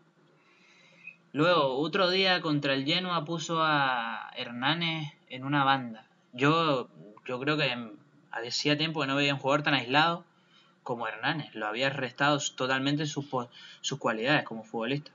Luego, 1.33 1.77
otro 1.79 2.09
día 2.09 2.41
contra 2.41 2.73
el 2.73 2.87
Genoa 2.87 3.27
puso 3.27 3.63
a 3.63 4.31
Hernández 4.35 5.13
en 5.29 5.45
una 5.45 5.65
banda. 5.65 6.07
Yo, 6.33 6.89
yo 7.27 7.39
creo 7.41 7.59
que 7.59 7.91
hacía 8.31 8.79
tiempo 8.79 9.03
que 9.03 9.07
no 9.07 9.17
veía 9.17 9.35
un 9.35 9.41
jugador 9.41 9.63
tan 9.63 9.75
aislado 9.75 10.25
como 10.83 11.07
Hernández. 11.07 11.55
Lo 11.55 11.67
había 11.67 11.91
restado 11.91 12.39
totalmente 12.57 13.05
sus, 13.05 13.27
sus 13.83 13.99
cualidades 13.99 14.45
como 14.45 14.65
futbolista. 14.65 15.11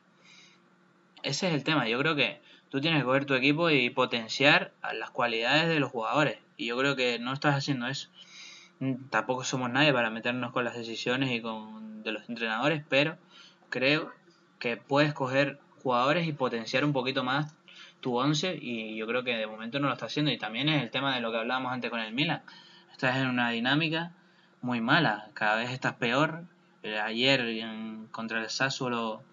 Ese 1.23 1.47
es 1.47 1.55
el 1.55 1.63
tema. 1.63 1.87
Yo 1.87 1.97
creo 1.97 2.15
que 2.15 2.39
tú 2.69 2.81
tienes 2.81 2.99
que 2.99 3.05
coger 3.05 3.25
tu 3.25 3.33
equipo 3.33 3.71
y 3.71 3.89
potenciar 3.89 4.73
las 4.93 5.09
cualidades 5.09 5.69
de 5.69 5.79
los 5.79 5.89
jugadores. 5.89 6.37
Y 6.55 6.67
yo 6.67 6.77
creo 6.77 6.95
que 6.95 7.17
no 7.17 7.33
estás 7.33 7.55
haciendo 7.55 7.87
eso. 7.87 8.09
Tampoco 9.09 9.43
somos 9.43 9.69
nadie 9.69 9.93
para 9.93 10.09
meternos 10.09 10.51
con 10.51 10.63
las 10.63 10.75
decisiones 10.75 11.31
y 11.31 11.41
con 11.41 11.81
de 12.03 12.11
los 12.11 12.27
entrenadores, 12.29 12.83
pero 12.89 13.17
creo 13.69 14.11
que 14.59 14.77
puedes 14.77 15.13
coger 15.13 15.59
jugadores 15.81 16.27
y 16.27 16.33
potenciar 16.33 16.85
un 16.85 16.93
poquito 16.93 17.23
más 17.23 17.53
tu 17.99 18.17
once 18.17 18.57
y 18.59 18.95
yo 18.95 19.05
creo 19.07 19.23
que 19.23 19.35
de 19.35 19.47
momento 19.47 19.79
no 19.79 19.87
lo 19.87 19.93
está 19.93 20.07
haciendo 20.07 20.31
y 20.31 20.37
también 20.37 20.69
es 20.69 20.81
el 20.81 20.89
tema 20.89 21.13
de 21.15 21.21
lo 21.21 21.31
que 21.31 21.37
hablábamos 21.37 21.71
antes 21.71 21.89
con 21.89 21.99
el 21.99 22.13
Milan. 22.13 22.41
Estás 22.91 23.17
en 23.17 23.27
una 23.27 23.51
dinámica 23.51 24.11
muy 24.61 24.81
mala, 24.81 25.29
cada 25.33 25.55
vez 25.55 25.71
estás 25.71 25.93
peor. 25.93 26.43
Eh, 26.83 26.99
ayer 26.99 27.63
contra 28.11 28.41
el 28.41 28.49
Sassuolo 28.49 29.23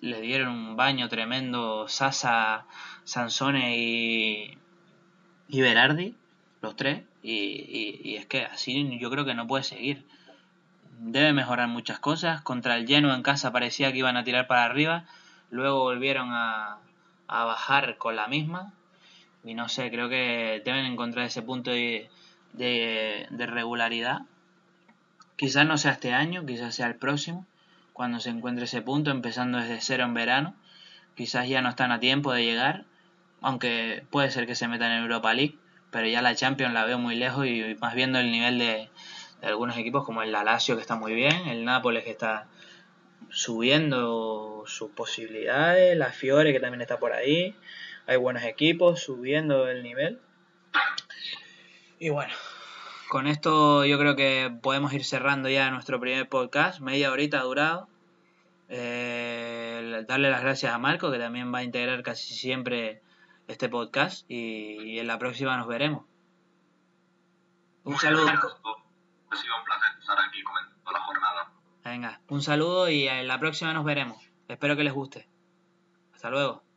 le 0.00 0.20
dieron 0.20 0.48
un 0.48 0.76
baño 0.76 1.08
tremendo 1.08 1.88
Sasa, 1.88 2.66
Sansone 3.04 3.76
y, 3.76 4.58
y 5.48 5.60
Berardi, 5.60 6.16
los 6.60 6.76
tres, 6.76 7.02
y, 7.22 8.16
es 8.16 8.26
que 8.26 8.44
así 8.44 8.98
yo 8.98 9.10
creo 9.10 9.24
que 9.24 9.34
no 9.34 9.46
puede 9.46 9.64
seguir. 9.64 10.04
Debe 10.98 11.32
mejorar 11.32 11.68
muchas 11.68 11.98
cosas. 11.98 12.42
Contra 12.42 12.76
el 12.76 12.86
Genoa 12.86 13.14
en 13.14 13.22
casa 13.22 13.52
parecía 13.52 13.92
que 13.92 13.98
iban 13.98 14.16
a 14.16 14.24
tirar 14.24 14.46
para 14.46 14.64
arriba, 14.64 15.04
luego 15.50 15.80
volvieron 15.80 16.30
a, 16.32 16.78
a 17.28 17.44
bajar 17.44 17.98
con 17.98 18.16
la 18.16 18.26
misma. 18.26 18.72
Y 19.44 19.54
no 19.54 19.68
sé, 19.68 19.90
creo 19.90 20.08
que 20.08 20.62
deben 20.64 20.84
encontrar 20.84 21.26
ese 21.26 21.42
punto 21.42 21.70
de, 21.70 22.10
de, 22.52 23.46
regularidad. 23.46 24.22
Quizás 25.36 25.66
no 25.66 25.78
sea 25.78 25.92
este 25.92 26.12
año, 26.12 26.44
quizás 26.44 26.74
sea 26.74 26.86
el 26.86 26.96
próximo, 26.96 27.46
cuando 27.92 28.18
se 28.18 28.30
encuentre 28.30 28.64
ese 28.64 28.82
punto, 28.82 29.10
empezando 29.10 29.58
desde 29.58 29.80
cero 29.80 30.04
en 30.04 30.14
verano. 30.14 30.54
Quizás 31.14 31.48
ya 31.48 31.62
no 31.62 31.68
están 31.68 31.92
a 31.92 32.00
tiempo 32.00 32.32
de 32.32 32.44
llegar, 32.44 32.84
aunque 33.40 34.04
puede 34.10 34.30
ser 34.30 34.46
que 34.46 34.54
se 34.54 34.68
metan 34.68 34.92
en 34.92 35.02
Europa 35.02 35.32
League, 35.34 35.56
pero 35.90 36.06
ya 36.06 36.22
la 36.22 36.34
Champions 36.34 36.74
la 36.74 36.84
veo 36.84 36.98
muy 36.98 37.14
lejos 37.14 37.46
y 37.46 37.76
más 37.80 37.94
viendo 37.94 38.18
el 38.18 38.30
nivel 38.30 38.58
de, 38.58 38.88
algunos 39.42 39.76
equipos 39.76 40.04
como 40.04 40.22
el 40.22 40.32
Lazio 40.32 40.76
que 40.76 40.82
está 40.82 40.96
muy 40.96 41.14
bien, 41.14 41.48
el 41.48 41.64
Nápoles 41.64 42.04
que 42.04 42.10
está 42.10 42.48
subiendo 43.30 44.64
sus 44.66 44.90
posibilidades, 44.90 45.96
la 45.96 46.12
Fiore 46.12 46.52
que 46.52 46.60
también 46.60 46.80
está 46.80 46.98
por 46.98 47.12
ahí, 47.12 47.54
hay 48.06 48.16
buenos 48.16 48.42
equipos 48.44 49.00
subiendo 49.00 49.68
el 49.68 49.82
nivel. 49.82 50.20
Y 51.98 52.10
bueno, 52.10 52.32
con 53.08 53.26
esto 53.26 53.84
yo 53.84 53.98
creo 53.98 54.14
que 54.14 54.52
podemos 54.62 54.92
ir 54.92 55.04
cerrando 55.04 55.48
ya 55.48 55.70
nuestro 55.70 55.98
primer 56.00 56.28
podcast, 56.28 56.80
media 56.80 57.10
horita 57.10 57.40
ha 57.40 57.44
durado. 57.44 57.88
Eh, 58.70 60.04
darle 60.06 60.30
las 60.30 60.42
gracias 60.42 60.72
a 60.72 60.78
Marco 60.78 61.10
que 61.10 61.18
también 61.18 61.52
va 61.52 61.58
a 61.58 61.62
integrar 61.62 62.02
casi 62.02 62.34
siempre 62.34 63.00
este 63.48 63.68
podcast 63.68 64.30
y, 64.30 64.98
en 64.98 65.06
la 65.06 65.18
próxima 65.18 65.56
nos 65.56 65.66
veremos. 65.66 66.04
Un 67.84 67.96
saludo. 67.96 68.28
Ha 68.28 69.36
sido 69.36 69.56
un 69.58 69.64
placer 69.64 69.98
estar 69.98 70.18
aquí 70.20 70.42
comentando 70.42 70.92
la 70.92 71.00
jornada. 71.00 71.52
Venga, 71.84 72.20
un 72.28 72.42
saludo 72.42 72.90
y 72.90 73.08
en 73.08 73.26
la 73.26 73.40
próxima 73.40 73.72
nos 73.72 73.84
veremos. 73.84 74.22
Espero 74.46 74.76
que 74.76 74.84
les 74.84 74.92
guste. 74.92 75.28
Hasta 76.14 76.30
luego. 76.30 76.67